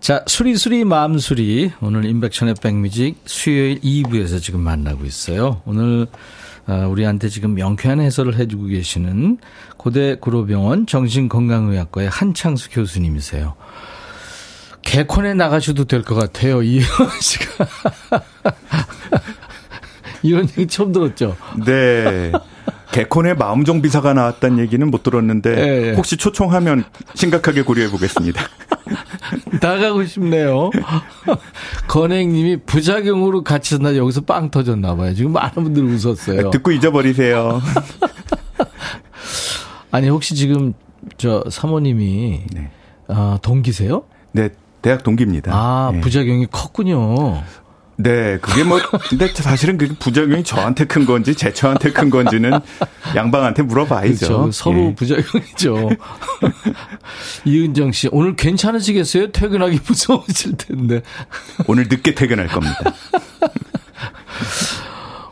[0.00, 1.72] 자, 수리수리 마음수리.
[1.80, 5.62] 오늘 인백션의 백뮤직 수요일 2부에서 지금 만나고 있어요.
[5.64, 6.06] 오늘
[6.68, 9.38] 어, 우리한테 지금 명쾌한 해설을 해주고 계시는
[9.76, 13.54] 고대 구로병원 정신건강의학과의 한창수 교수님이세요.
[14.82, 16.62] 개콘에 나가셔도 될 것 같아요.
[16.62, 16.84] 이현
[17.20, 17.66] 씨가.
[20.22, 21.36] 이런 얘기 처음 들었죠?
[21.64, 22.32] 네.
[22.92, 26.84] 개콘의 마음정 비사가 나왔다는 얘기는 못 들었는데 네, 혹시 초청하면
[27.14, 28.42] 심각하게 고려해 보겠습니다.
[29.60, 30.70] 나가고 싶네요.
[31.88, 35.14] 건행님이 부작용으로 갇혔나 여기서 빵 터졌나 봐요.
[35.14, 36.50] 지금 많은 분들이 웃었어요.
[36.50, 37.60] 듣고 잊어버리세요.
[39.90, 40.74] 아니 혹시 지금
[41.16, 42.70] 저 사모님이 네.
[43.08, 44.04] 어, 동기세요?
[44.32, 44.50] 네.
[44.82, 45.52] 대학 동기입니다.
[45.54, 46.00] 아, 예.
[46.00, 47.42] 부작용이 컸군요.
[47.98, 48.78] 네, 그게 뭐,
[49.08, 52.52] 근데 사실은 그 부작용이 저한테 큰 건지 제 처한테 큰 건지는
[53.14, 54.26] 양방한테 물어봐야죠.
[54.26, 54.52] 그렇죠.
[54.52, 54.94] 서로 예.
[54.94, 55.88] 부작용이죠.
[57.46, 59.32] 이은정 씨, 오늘 괜찮으시겠어요?
[59.32, 61.00] 퇴근하기 무서우실 텐데.
[61.66, 62.76] 오늘 늦게 퇴근할 겁니다.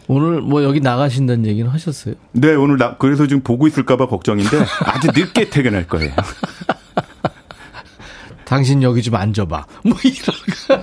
[0.06, 2.14] 오늘 뭐 여기 나가신다는 얘기는 하셨어요?
[2.32, 6.14] 네, 오늘 나, 그래서 지금 보고 있을까봐 걱정인데 아주 늦게 퇴근할 거예요.
[8.44, 9.66] 당신 여기 좀 앉아봐.
[9.84, 10.82] 뭐 이런.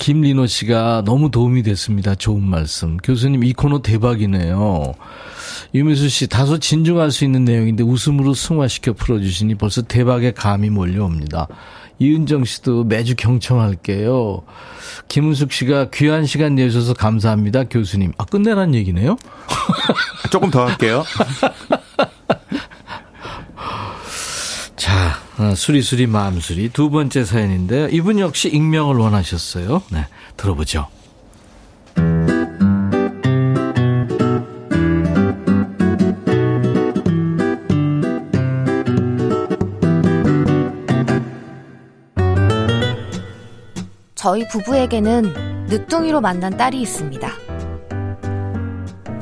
[0.00, 2.14] 김리노 씨가 너무 도움이 됐습니다.
[2.14, 2.96] 좋은 말씀.
[2.96, 4.94] 교수님 이 코너 대박이네요.
[5.74, 11.48] 유미수 씨 다소 진중할 수 있는 내용인데 웃음으로 승화시켜 풀어주시니 벌써 대박의 감이 몰려옵니다.
[11.98, 14.40] 이은정 씨도 매주 경청할게요.
[15.08, 18.14] 김은숙 씨가 귀한 시간 내주셔서 감사합니다, 교수님.
[18.16, 19.18] 아, 끝내란 얘기네요?
[20.32, 21.04] 조금 더 할게요.
[24.76, 27.88] 자, 어, 수리수리 마음수리 두 번째 사연인데요.
[27.88, 29.82] 이분 역시 익명을 원하셨어요.
[29.90, 30.86] 네, 들어보죠.
[44.14, 47.30] 저희 부부에게는 늦둥이로 만난 딸이 있습니다.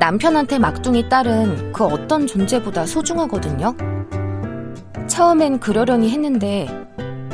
[0.00, 3.97] 남편한테 막둥이 딸은 그 어떤 존재보다 소중하거든요.
[5.18, 6.68] 처음엔 그러려니 했는데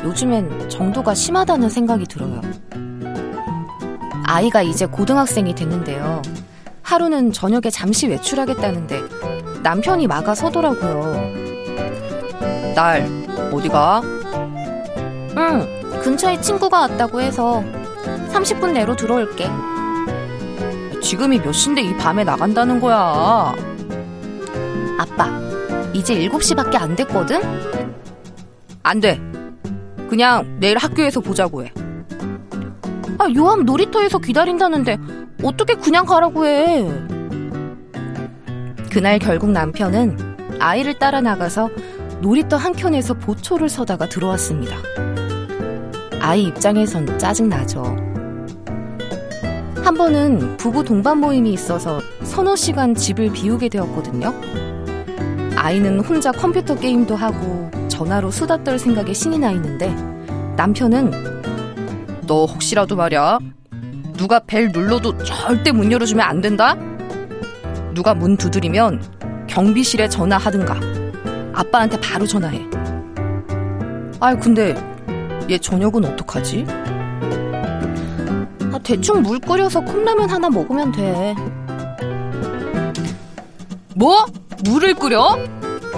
[0.02, 2.40] 요즘엔 정도가 심하다는 생각이 들어요.
[4.24, 6.22] 아이가 이제 고등학생이 됐는데요.
[6.80, 9.02] 하루는 저녁에 잠시 외출하겠다는데
[9.62, 11.12] 남편이 막아서더라고요.
[12.74, 13.06] 딸,
[13.52, 14.00] 어디가?
[15.36, 17.62] 응, 근처에 친구가 왔다고 해서
[18.32, 19.46] 30분 내로 들어올게.
[21.02, 23.54] 지금이 몇 시인데 이 밤에 나간다는 거야.
[24.98, 25.43] 아빠,
[25.94, 27.40] 이제 7시밖에 안 됐거든?
[28.82, 29.20] 안 돼.
[30.10, 31.72] 그냥 내일 학교에서 보자고 해.
[33.18, 34.98] 아, 요함 놀이터에서 기다린다는데
[35.42, 36.84] 어떻게 그냥 가라고 해.
[38.90, 41.70] 그날 결국 남편은 아이를 따라 나가서
[42.20, 44.76] 놀이터 한켠에서 보초를 서다가 들어왔습니다.
[46.20, 47.82] 아이 입장에선 짜증나죠.
[49.82, 54.32] 한 번은 부부 동반 모임이 있어서 서너 시간 집을 비우게 되었거든요.
[55.64, 59.88] 아이는 혼자 컴퓨터 게임도 하고 전화로 수다 떨 생각에 신이 나 있는데
[60.56, 61.10] 남편은
[62.26, 63.38] 너 혹시라도 말야
[64.12, 66.76] 누가 벨 눌러도 절대 문 열어주면 안 된다?
[67.94, 70.78] 누가 문 두드리면 경비실에 전화하든가
[71.54, 72.60] 아빠한테 바로 전화해.
[74.20, 74.74] 아 근데
[75.48, 76.66] 얘 저녁은 어떡하지?
[78.70, 81.34] 아, 대충 물 끓여서 컵라면 하나 먹으면 돼.
[83.96, 84.26] 뭐?
[84.62, 85.38] 물을 끓여?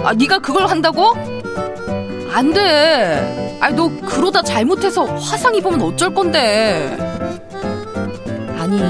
[0.03, 1.13] 아, 네가 그걸 한다고?
[2.33, 3.57] 안 돼.
[3.59, 6.95] 아니, 너 그러다 잘못해서 화상 입으면 어쩔 건데.
[8.57, 8.81] 아니,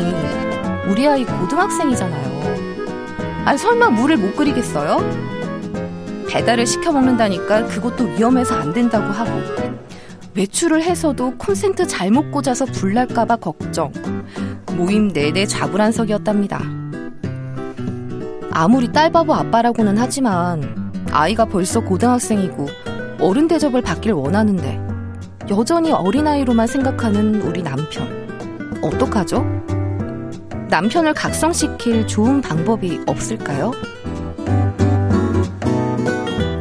[0.89, 2.27] 우리 아이 고등학생이잖아요.
[3.45, 4.99] 아니, 설마 물을 못 끓이겠어요?
[6.29, 9.31] 배달을 시켜 먹는다니까 그것도 위험해서 안 된다고 하고.
[10.33, 13.91] 외출을 해서도 콘센트 잘못 꽂아서 불날까봐 걱정.
[14.75, 16.76] 모임 내내 좌불안석이었답니다.
[18.57, 22.65] 아무리 딸바보 아빠라고는 하지만 아이가 벌써 고등학생이고
[23.19, 24.79] 어른 대접을 받길 원하는데
[25.51, 28.27] 여전히 어린아이로만 생각하는 우리 남편.
[28.81, 29.45] 어떡하죠?
[30.71, 33.73] 남편을 각성시킬 좋은 방법이 없을까요?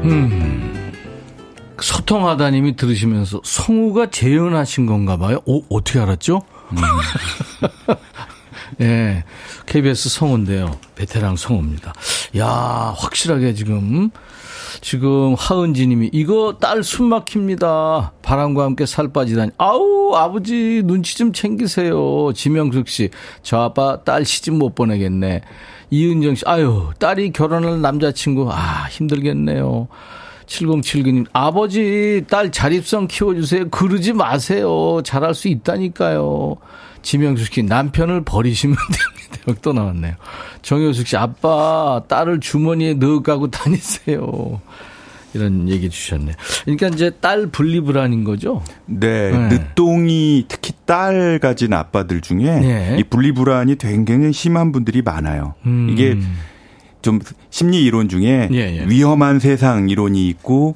[0.04, 0.92] 음.
[1.80, 5.40] 소통하다님이 들으시면서 성우가 재연하신 건가 봐요.
[5.46, 6.42] 오, 어떻게 알았죠?
[6.72, 7.96] 음.
[8.80, 9.24] 예.
[9.66, 10.78] KBS 성우인데요.
[10.94, 11.94] 베테랑 성우입니다.
[12.38, 14.10] 야, 확실하게 지금
[14.80, 18.12] 지금 하은지 님이 이거 딸 숨 막힙니다.
[18.22, 19.52] 바람과 함께 살 빠지다니.
[19.58, 22.32] 아우, 아버지 눈치 좀 챙기세요.
[22.34, 23.10] 지명숙 씨.
[23.42, 25.40] 저 아빠 딸 시집 못 보내겠네.
[25.90, 26.42] 이은정 씨.
[26.46, 28.50] 아유, 딸이 결혼할 남자친구.
[28.52, 29.88] 아, 힘들겠네요.
[30.46, 33.68] 7079님, 아버지, 딸 자립성 키워주세요.
[33.70, 35.00] 그러지 마세요.
[35.04, 36.56] 잘할 수 있다니까요.
[37.06, 39.44] 지명숙 씨, 남편을 버리시면 됩니다.
[39.48, 40.14] 여기 또 나왔네요.
[40.62, 44.60] 정효숙 씨, 아빠, 딸을 주머니에 넣어가고 다니세요.
[45.32, 46.34] 이런 얘기 주셨네요.
[46.64, 48.62] 그러니까 이제 딸 분리불안인 거죠?
[48.86, 49.30] 네.
[49.30, 49.48] 네.
[49.48, 52.96] 늦동이 특히 딸 가진 아빠들 중에 네.
[52.98, 55.54] 이 분리불안이 굉장히 심한 분들이 많아요.
[55.66, 55.88] 음.
[55.90, 56.16] 이게
[57.02, 58.86] 좀 심리 이론 중에 예, 예.
[58.88, 60.74] 위험한 세상 이론이 있고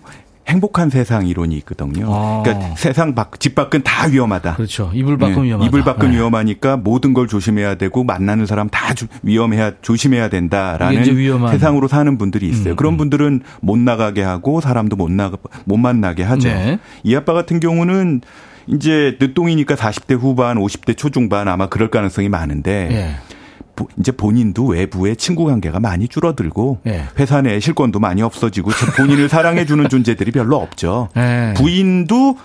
[0.50, 2.06] 행복한 세상 이론이 있거든요.
[2.12, 2.42] 아.
[2.44, 4.56] 그러니까 세상 밖, 집 밖은 다 위험하다.
[4.56, 4.90] 그렇죠.
[4.92, 5.42] 이불 밖은 네.
[5.44, 5.66] 위험하다.
[5.66, 6.16] 이불 밖은 네.
[6.16, 11.04] 위험하니까 모든 걸 조심해야 되고 만나는 사람 다 위험해야 조심해야 된다라는
[11.50, 12.74] 세상으로 사는 분들이 있어요.
[12.74, 12.96] 음, 그런 음.
[12.98, 16.48] 분들은 못 나가게 하고 사람도 못 나가 못 만나게 하죠.
[16.48, 16.78] 네.
[17.04, 18.20] 이 아빠 같은 경우는
[18.66, 23.16] 이제 늦동이니까 40대 후반, 50대 초중반 아마 그럴 가능성이 많은데 네.
[23.98, 27.04] 이제 본인도 외부의 친구 관계가 많이 줄어들고 네.
[27.18, 31.08] 회사 내 실권도 많이 없어지고 본인을 사랑해 주는 존재들이 별로 없죠.
[31.14, 31.54] 네.
[31.54, 32.36] 부인도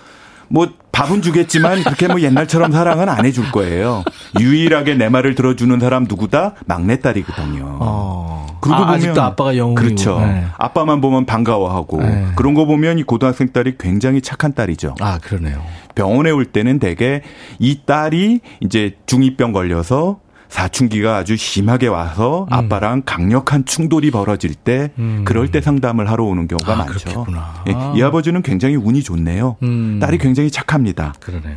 [0.48, 4.02] 뭐 밥은 주겠지만 그렇게 뭐 옛날처럼 사랑은 안 해줄 거예요.
[4.40, 6.54] 유일하게 내 말을 들어주는 사람 누구다?
[6.66, 7.78] 막내딸이거든요.
[7.80, 8.46] 어.
[8.60, 9.82] 그러고 아, 보면 아직도 아빠가 영웅이고.
[9.82, 10.18] 그렇죠.
[10.20, 10.44] 네.
[10.56, 12.26] 아빠만 보면 반가워하고 네.
[12.34, 14.94] 그런 거 보면 이 고등학생 딸이 굉장히 착한 딸이죠.
[15.00, 15.62] 아 그러네요.
[15.94, 17.22] 병원에 올 때는 대개
[17.58, 22.52] 이 딸이 이제 중이병 걸려서 사춘기가 아주 심하게 와서 음.
[22.52, 25.22] 아빠랑 강력한 충돌이 벌어질 때 음.
[25.24, 27.26] 그럴 때 상담을 하러 오는 경우가 아, 많죠.
[27.68, 29.56] 예, 이 아버지는 굉장히 운이 좋네요.
[29.62, 29.98] 음.
[30.00, 31.14] 딸이 굉장히 착합니다.
[31.20, 31.56] 그러네요.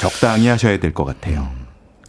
[0.00, 1.48] 적당히 하셔야 될 것 같아요.
[1.54, 1.60] 음.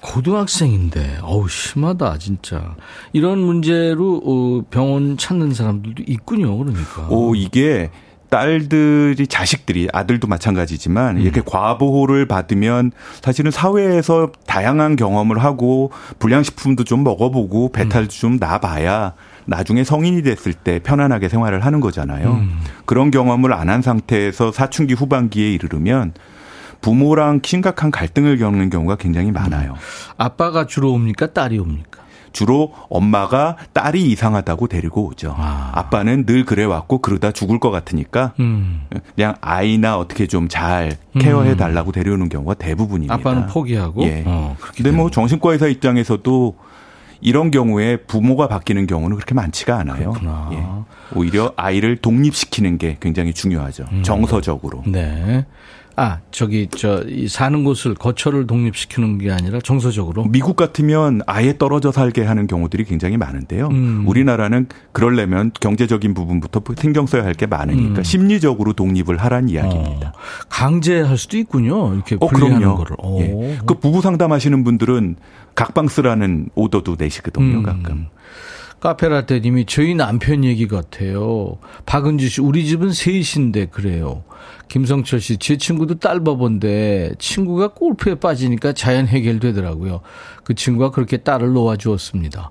[0.02, 2.76] 고등학생인데 어우 심하다 진짜
[3.14, 7.92] 이런 문제로 어, 병원 찾는 사람들도 있군요 그러니까 오 이게
[8.32, 11.22] 딸들이 자식들이 아들도 마찬가지지만 음.
[11.22, 18.10] 이렇게 과보호를 받으면 사실은 사회에서 다양한 경험을 하고 불량식품도 좀 먹어보고 배탈도 음.
[18.10, 19.14] 좀 나봐야
[19.46, 22.32] 나중에 성인이 됐을 때 편안하게 생활을 하는 거잖아요.
[22.32, 22.60] 음.
[22.86, 26.14] 그런 경험을 안 한 상태에서 사춘기 후반기에 이르르면
[26.82, 29.72] 부모랑 심각한 갈등을 겪는 경우가 굉장히 많아요.
[29.74, 29.76] 음.
[30.18, 31.28] 아빠가 주로 옵니까?
[31.28, 31.91] 딸이 옵니까?
[32.32, 35.34] 주로 엄마가 딸이 이상하다고 데리고 오죠.
[35.38, 35.90] 아.
[35.90, 38.82] 빠는늘 그래 왔고 그러다 죽을 것 같으니까 음.
[39.16, 41.58] 그냥 아이나 어떻게 좀 잘 케어해 음.
[41.58, 43.14] 달라고 데려오는 경우가 대부분입니다.
[43.14, 44.04] 아빠는 포기하고.
[44.04, 44.24] 예.
[44.26, 46.56] 어, 근데 뭐 정신과 의사 입장에서도
[47.22, 50.14] 이런 경우에 부모가 바뀌는 경우는 그렇게 많지가 않아요.
[50.52, 50.66] 예.
[51.16, 53.86] 오히려 아이를 독립시키는 게 굉장히 중요하죠.
[53.92, 54.04] 음.
[54.04, 54.84] 정서적으로.
[54.88, 55.46] 네.
[55.98, 62.24] 아, 저기 저 사는 곳을 거처를 독립시키는 게 아니라 정서적으로 미국 같으면 아예 떨어져 살게
[62.24, 63.68] 하는 경우들이 굉장히 많은데요.
[63.68, 64.04] 음.
[64.08, 68.04] 우리나라는 그럴려면 경제적인 부분부터 신경 써야 할 게 많으니까 음.
[68.04, 70.10] 심리적으로 독립을 하란 이야기입니다.
[70.10, 70.46] 어.
[70.50, 71.94] 강제할 수도 있군요.
[71.96, 72.76] 이렇게 어, 그럼요.
[72.76, 72.96] 거를.
[73.22, 73.58] 예.
[73.66, 75.16] 그 부부 상담하시는 분들은
[75.56, 77.64] 각방쓰라는 오더도 내시거든요, 음.
[77.64, 78.08] 가끔.
[78.82, 81.58] 카페라떼님이 저희 남편 얘기 같아요.
[81.86, 84.24] 박은주 씨, 우리 집은 셋인데 그래요.
[84.68, 90.02] 김성철 씨, 제 친구도 딸바본데 친구가 골프에 빠지니까 자연 해결되더라고요.
[90.44, 92.50] 그 친구가 그렇게 딸을 놓아주었습니다.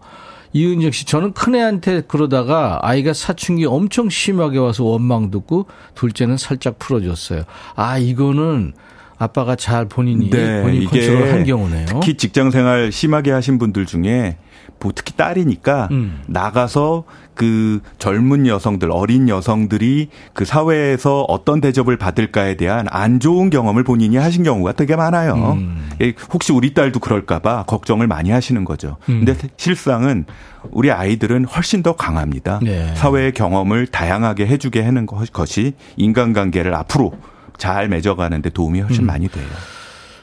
[0.52, 5.66] 이은정 씨, 저는 큰애한테 그러다가 아이가 사춘기 엄청 심하게 와서 원망 듣고
[5.96, 7.42] 둘째는 살짝 풀어줬어요.
[7.74, 8.72] 아, 이거는
[9.18, 11.86] 아빠가 잘 본인이 네, 본인 컨트롤 한 경우네요.
[11.86, 14.36] 특히 직장 생활 심하게 하신 분들 중에
[14.69, 16.22] 뭐 특히 딸이니까 음.
[16.26, 17.04] 나가서
[17.34, 24.16] 그 젊은 여성들, 어린 여성들이 그 사회에서 어떤 대접을 받을까에 대한 안 좋은 경험을 본인이
[24.16, 25.52] 하신 경우가 되게 많아요.
[25.58, 25.88] 음.
[26.02, 28.96] 예, 혹시 우리 딸도 그럴까봐 걱정을 많이 하시는 거죠.
[29.08, 29.24] 음.
[29.24, 30.24] 근데 실상은
[30.70, 32.60] 우리 아이들은 훨씬 더 강합니다.
[32.62, 32.94] 네.
[32.94, 37.12] 사회의 경험을 다양하게 해주게 하는 것이 인간관계를 앞으로
[37.56, 39.06] 잘 맺어가는데 도움이 훨씬 음.
[39.06, 39.46] 많이 돼요.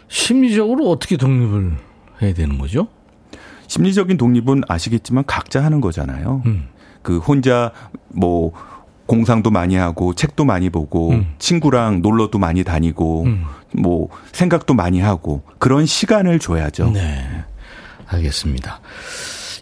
[0.07, 1.77] 심리적으로 어떻게 독립을
[2.21, 2.87] 해야 되는 거죠?
[3.67, 6.41] 심리적인 독립은 아시겠지만 각자 하는 거잖아요.
[6.45, 6.67] 음.
[7.01, 7.71] 그 혼자
[8.09, 8.51] 뭐
[9.05, 11.33] 공상도 많이 하고 책도 많이 보고 음.
[11.39, 13.45] 친구랑 놀러도 많이 다니고 음.
[13.71, 16.91] 뭐 생각도 많이 하고 그런 시간을 줘야죠.
[16.91, 17.25] 네.
[18.07, 18.79] 알겠습니다.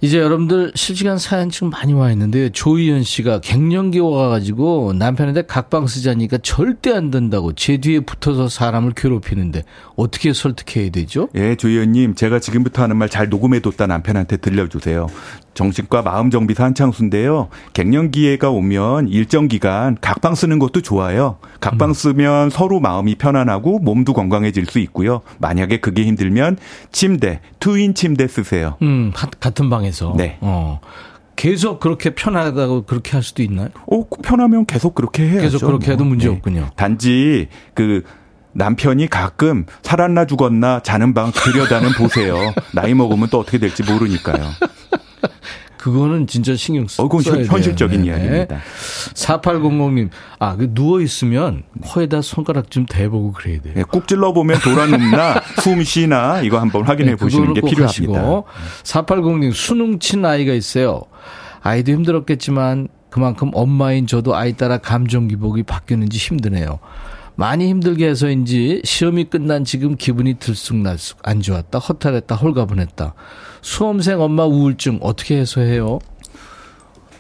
[0.02, 6.40] 이제 여러분들 실시간 사연 지금 많이 와 있는데 조희연 씨가 갱년기 와가지고 남편한테 각방 쓰자니까
[6.44, 9.64] 절대 안 된다고 제 뒤에 붙어서 사람을 괴롭히는데
[9.96, 11.30] 어떻게 설득해야 되죠?
[11.36, 15.08] 예, 조희연님 제가 지금부터 하는 말 잘 녹음해뒀다 남편한테 들려주세요.
[15.56, 17.48] 정신과 마음 정비사 한창수인데요.
[17.74, 21.38] 갱년기가 오면 일정 기간 각방 쓰는 것도 좋아요.
[21.60, 21.94] 각방 음.
[21.94, 25.22] 쓰면 서로 마음이 편안하고 몸도 건강해질 수 있고요.
[25.40, 26.58] 만약에 그게 힘들면
[26.92, 28.78] 침대, 투인 침대 쓰세요.
[28.84, 30.14] 음, 같은 방에서.
[30.16, 30.38] 네.
[30.42, 30.80] 어.
[31.38, 33.70] 계속 그렇게 편하다고 그렇게 할 수도 있나요?
[33.92, 35.42] 어, 편하면 계속 그렇게 해야죠.
[35.42, 36.34] 계속 그렇게 해도 문제 네.
[36.34, 36.70] 없군요.
[36.76, 38.04] 단지 그
[38.54, 42.54] 남편이 가끔 살았나 죽었나 자는 방 들여다는 보세요.
[42.74, 44.46] 나이 먹으면 또 어떻게 될지 모르니까요.
[45.78, 47.04] 그거는 진짜 신경 써.
[47.04, 48.08] 어, 그건 현실적인 네.
[48.08, 48.60] 이야기입니다.
[49.14, 50.10] 4800님,
[50.40, 53.74] 아, 그 누워있으면 코에다 손가락 좀 대보고 그래야 돼요.
[53.76, 57.88] 네, 꾹 찔러보면 돌아눕나, 숨 쉬나, 이거 한번 확인해 네, 보시는 게 필요합니다.
[57.88, 58.46] 하시고,
[58.84, 61.04] 4800님, 수능 친 아이가 있어요.
[61.62, 66.80] 아이도 힘들었겠지만, 그만큼 엄마인 저도 아이 따라 감정 기복이 바뀌는지 힘드네요.
[67.36, 73.14] 많이 힘들게 해서인지 시험이 끝난 지금 기분이 들쑥날쑥 안 좋았다, 허탈했다, 홀가분했다.
[73.66, 75.98] 수험생 엄마 우울증 어떻게 해소해요?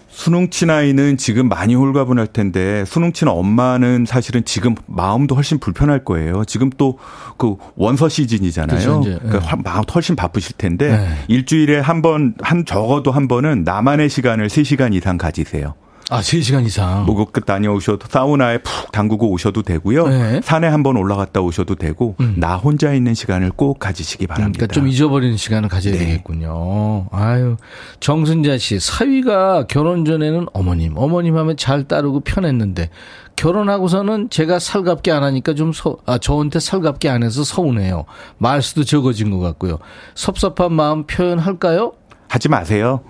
[0.09, 6.45] 수능치 나이는 지금 많이 홀가분할 텐데 수능치는 엄마는 사실은 지금 마음도 훨씬 불편할 거예요.
[6.45, 6.97] 지금 또
[7.37, 9.01] 그 원서 시즌이잖아요.
[9.01, 11.07] 그렇죠, 그러니까 마음 훨씬 바쁘실 텐데 네.
[11.27, 15.73] 일주일에 한 번한 적어도 한 번은 나만의 시간을 3시간 이상 가지세요.
[16.11, 17.05] 아, 3시간 이상.
[17.05, 20.07] 목욕끝 다녀오셔도 사우나에 푹 담그고 오셔도 되고요.
[20.07, 20.41] 네.
[20.43, 22.35] 산에 한번 올라갔다 오셔도 되고 음.
[22.37, 24.57] 나 혼자 있는 시간을 꼭 가지시기 바랍니다.
[24.57, 25.99] 그러니까 좀 잊어버리는 시간을 가져야 네.
[25.99, 27.07] 되겠군요.
[27.11, 27.57] 아유.
[27.99, 32.89] 정순자 씨, 사위가 결혼 전에는 어머님, 어머님 하면 잘 따르고 편했는데
[33.35, 38.05] 결혼하고서는 제가 살갑게 안 하니까 좀 서, 아, 저한테 살갑게 안 해서 서운해요.
[38.37, 39.79] 말수도 적어진 것 같고요.
[40.13, 41.93] 섭섭한 마음 표현할까요?
[42.27, 43.01] 하지 마세요.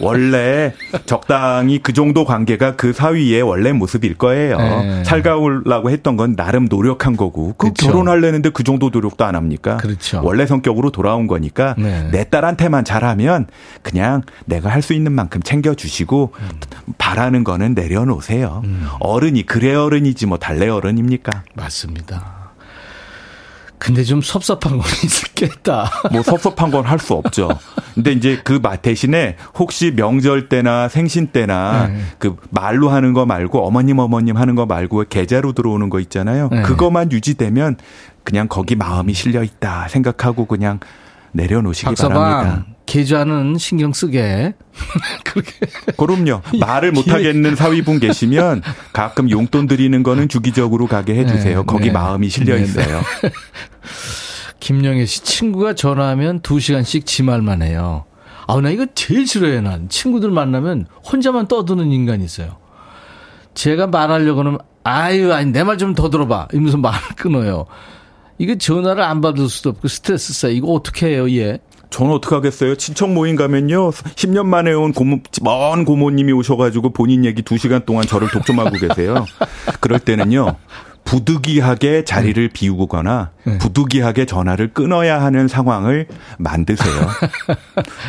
[0.00, 0.74] 원래
[1.06, 4.58] 적당히 그 정도 관계가 그 사위의 원래 모습일 거예요.
[4.58, 5.04] 네.
[5.04, 7.86] 살가우려고 했던 건 나름 노력한 거고 그 그렇죠.
[7.86, 9.78] 결혼하려는데 그 정도 노력도 안 합니까?
[9.78, 10.20] 그렇죠.
[10.22, 12.08] 원래 성격으로 돌아온 거니까 네.
[12.10, 13.46] 내 딸한테만 잘하면
[13.82, 16.48] 그냥 내가 할 수 있는 만큼 챙겨주시고 음.
[16.98, 18.60] 바라는 거는 내려놓으세요.
[18.64, 18.86] 음.
[19.00, 21.42] 어른이 그래 어른이지 뭐 달래 어른입니까?
[21.54, 22.45] 맞습니다.
[23.78, 24.86] 근데 좀 섭섭한 건
[25.28, 25.90] 있겠다.
[26.12, 27.48] 뭐 섭섭한 건 할 수 없죠.
[27.94, 32.00] 근데 이제 그 대신에 혹시 명절 때나 생신 때나 네.
[32.18, 36.48] 그 말로 하는 거 말고 어머님 어머님 하는 거 말고 계좌로 들어오는 거 있잖아요.
[36.50, 36.62] 네.
[36.62, 37.76] 그거만 유지되면
[38.24, 40.80] 그냥 거기 마음이 실려 있다 생각하고 그냥
[41.32, 42.66] 내려놓으시기 바랍니다.
[42.86, 44.54] 계좌는 신경 쓰게.
[45.24, 45.52] 그렇게.
[45.96, 46.40] 그럼요.
[46.60, 48.62] 말을 못 하겠는 사위분 계시면
[48.92, 51.58] 가끔 용돈 드리는 거는 주기적으로 가게 해주세요.
[51.60, 51.92] 네, 거기 네.
[51.92, 52.64] 마음이 실려 네, 네.
[52.66, 53.02] 있어요.
[54.60, 58.04] 김영애 씨, 친구가 전화하면 2 시간씩 지 말만 해요.
[58.48, 59.88] 아, 나 이거 제일 싫어해, 난.
[59.88, 62.56] 친구들 만나면 혼자만 떠드는 인간이 있어요.
[63.54, 66.48] 제가 말하려고 하면, 아유, 아니, 내 말 좀 더 들어봐.
[66.52, 67.66] 이러면서 말을 끊어요.
[68.38, 70.50] 이게 전화를 안 받을 수도 없고 스트레스 쌓여.
[70.52, 71.58] 이거 어떻게 해요, 얘?
[71.90, 72.74] 저는 어떻게 하겠어요?
[72.76, 73.90] 친척 모임 가면요.
[73.90, 79.24] 10년 만에 온 고모, 먼 고모님이 오셔가지고 본인 얘기 2시간 동안 저를 독점하고 계세요.
[79.80, 80.56] 그럴 때는요.
[81.04, 82.52] 부득이하게 자리를 네.
[82.52, 83.58] 비우거나 네.
[83.58, 86.08] 부득이하게 전화를 끊어야 하는 상황을
[86.38, 86.92] 만드세요.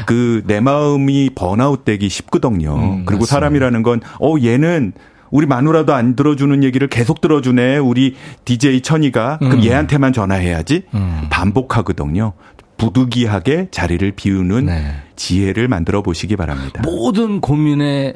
[0.07, 2.73] 그 내 마음이 번아웃 되기 쉽거든요.
[2.75, 3.25] 음, 그리고 맞습니다.
[3.27, 4.93] 사람이라는 건 어 얘는
[5.29, 7.77] 우리 마누라도 안 들어주는 얘기를 계속 들어주네.
[7.77, 8.15] 우리
[8.45, 9.63] DJ 천이가 그럼 음.
[9.63, 10.83] 얘한테만 전화해야지.
[10.95, 11.27] 음.
[11.29, 12.33] 반복하거든요.
[12.77, 14.95] 부득이하게 자리를 비우는 네.
[15.15, 16.81] 지혜를 만들어 보시기 바랍니다.
[16.85, 18.15] 모든 고민의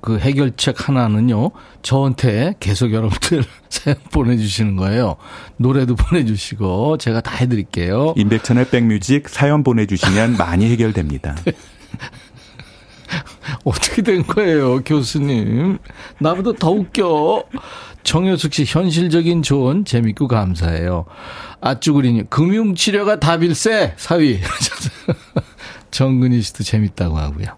[0.00, 1.50] 그 해결책 하나는요.
[1.82, 5.16] 저한테 계속 여러분들 사연 보내주시는 거예요.
[5.56, 8.14] 노래도 보내주시고 제가 다 해드릴게요.
[8.16, 11.34] 임백천의 백뮤직 사연 보내주시면 많이 해결됩니다.
[11.44, 11.52] 네.
[13.64, 15.78] 어떻게 된 거예요, 교수님?
[16.18, 17.44] 나보다 더 웃겨.
[18.08, 21.04] 정효숙 씨, 현실적인 조언 재밌고 감사해요.
[21.60, 24.40] 아쭈구리님, 금융치료가 답일세, 사위.
[25.92, 27.48] 정근희 씨도 재밌다고 하고요.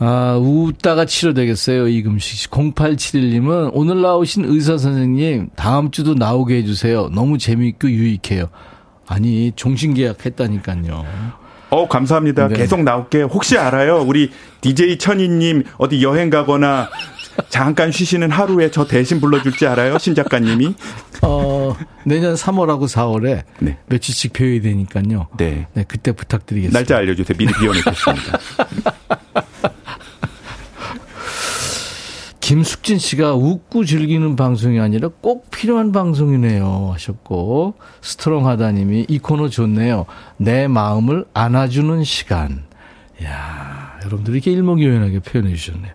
[0.00, 2.48] 아, 웃다가 치료되겠어요, 이금식 씨.
[2.48, 7.10] 0871님은 오늘 나오신 의사 선생님, 다음 주도 나오게 해주세요.
[7.10, 8.46] 너무 재밌고 유익해요.
[9.06, 11.06] 아니, 종신 계약 했다니까요.
[11.70, 12.48] 어, 감사합니다.
[12.48, 12.56] 네.
[12.56, 13.22] 계속 나올게.
[13.22, 14.02] 혹시 알아요?
[14.02, 16.90] 우리 DJ 천희님 어디 여행 가거나
[17.48, 19.98] 잠깐 쉬시는 하루에 저 대신 불러줄지 알아요?
[19.98, 20.74] 신 작가님이?
[21.22, 23.78] 어, 내년 3월하고 4월에 네.
[23.86, 25.28] 며칠씩 배워야 되니까요.
[25.36, 25.66] 네.
[25.74, 26.78] 네, 그때 부탁드리겠습니다.
[26.78, 27.36] 날짜 알려주세요.
[27.38, 28.38] 미리 비워놓겠습니다.
[32.50, 40.04] 김숙진 씨가 웃고 즐기는 방송이 아니라 꼭 필요한 방송이네요 하셨고 스트롱하다님이 이 코너 좋네요.
[40.36, 42.64] 내 마음을 안아주는 시간.
[43.22, 45.92] 야 여러분들이 이렇게 일목요연하게 표현해 주셨네요.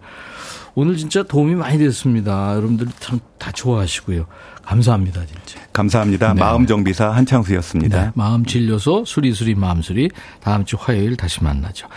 [0.75, 2.51] 오늘 진짜 도움이 많이 됐습니다.
[2.55, 4.25] 여러분들 참 다 좋아하시고요.
[4.63, 5.59] 감사합니다, 진짜.
[5.73, 6.33] 감사합니다.
[6.33, 6.39] 네.
[6.39, 8.05] 마음정비사 한창수였습니다.
[8.05, 8.11] 네.
[8.15, 10.09] 마음진료소 수리수리 마음수리
[10.41, 11.87] 다음 주 화요일 다시 만나죠.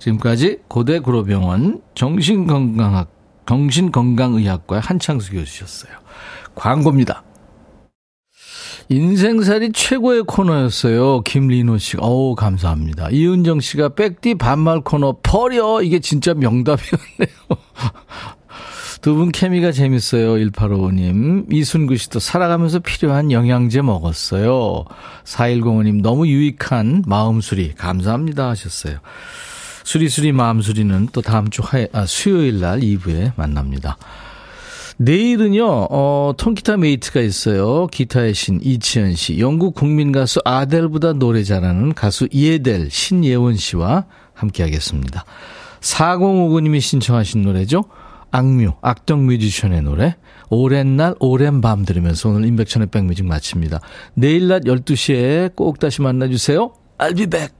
[0.00, 3.17] 지금까지 고대구로병원 정신건강학
[3.48, 5.92] 정신건강의학과의 한창수 교수셨어요.
[6.54, 7.22] 광고입니다.
[8.90, 11.22] 인생살이 최고의 코너였어요.
[11.22, 12.04] 김리노 씨가.
[12.04, 13.08] 어우, 감사합니다.
[13.10, 15.82] 이은정 씨가 백디 반말 코너 버려.
[15.82, 17.28] 이게 진짜 명답이었네요.
[19.00, 20.34] 두 분 케미가 재밌어요.
[20.34, 21.52] 1855님.
[21.52, 24.84] 이순구 씨도 살아가면서 필요한 영양제 먹었어요.
[25.24, 28.98] 4105님 너무 유익한 마음수리 감사합니다 하셨어요.
[29.88, 33.96] 수리수리 마음수리는 또 다음 주 화, 아, 수요일 날 2부에 만납니다.
[34.98, 37.86] 내일은요, 어, 통기타 메이트가 있어요.
[37.86, 39.38] 기타의 신 이치현 씨.
[39.38, 45.24] 영국 국민 가수 아델보다 노래 잘하는 가수 이에델 신예원 씨와 함께 하겠습니다.
[45.80, 47.84] 4059님이 신청하신 노래죠.
[48.30, 50.16] 악뮤, 악동 뮤지션의 노래.
[50.50, 53.80] 오랜 날, 오랜 밤 들으면서 오늘 임백천의 백뮤직 마칩니다.
[54.12, 56.74] 내일 낮 12시에 꼭 다시 만나주세요.
[56.98, 57.57] I'll be back.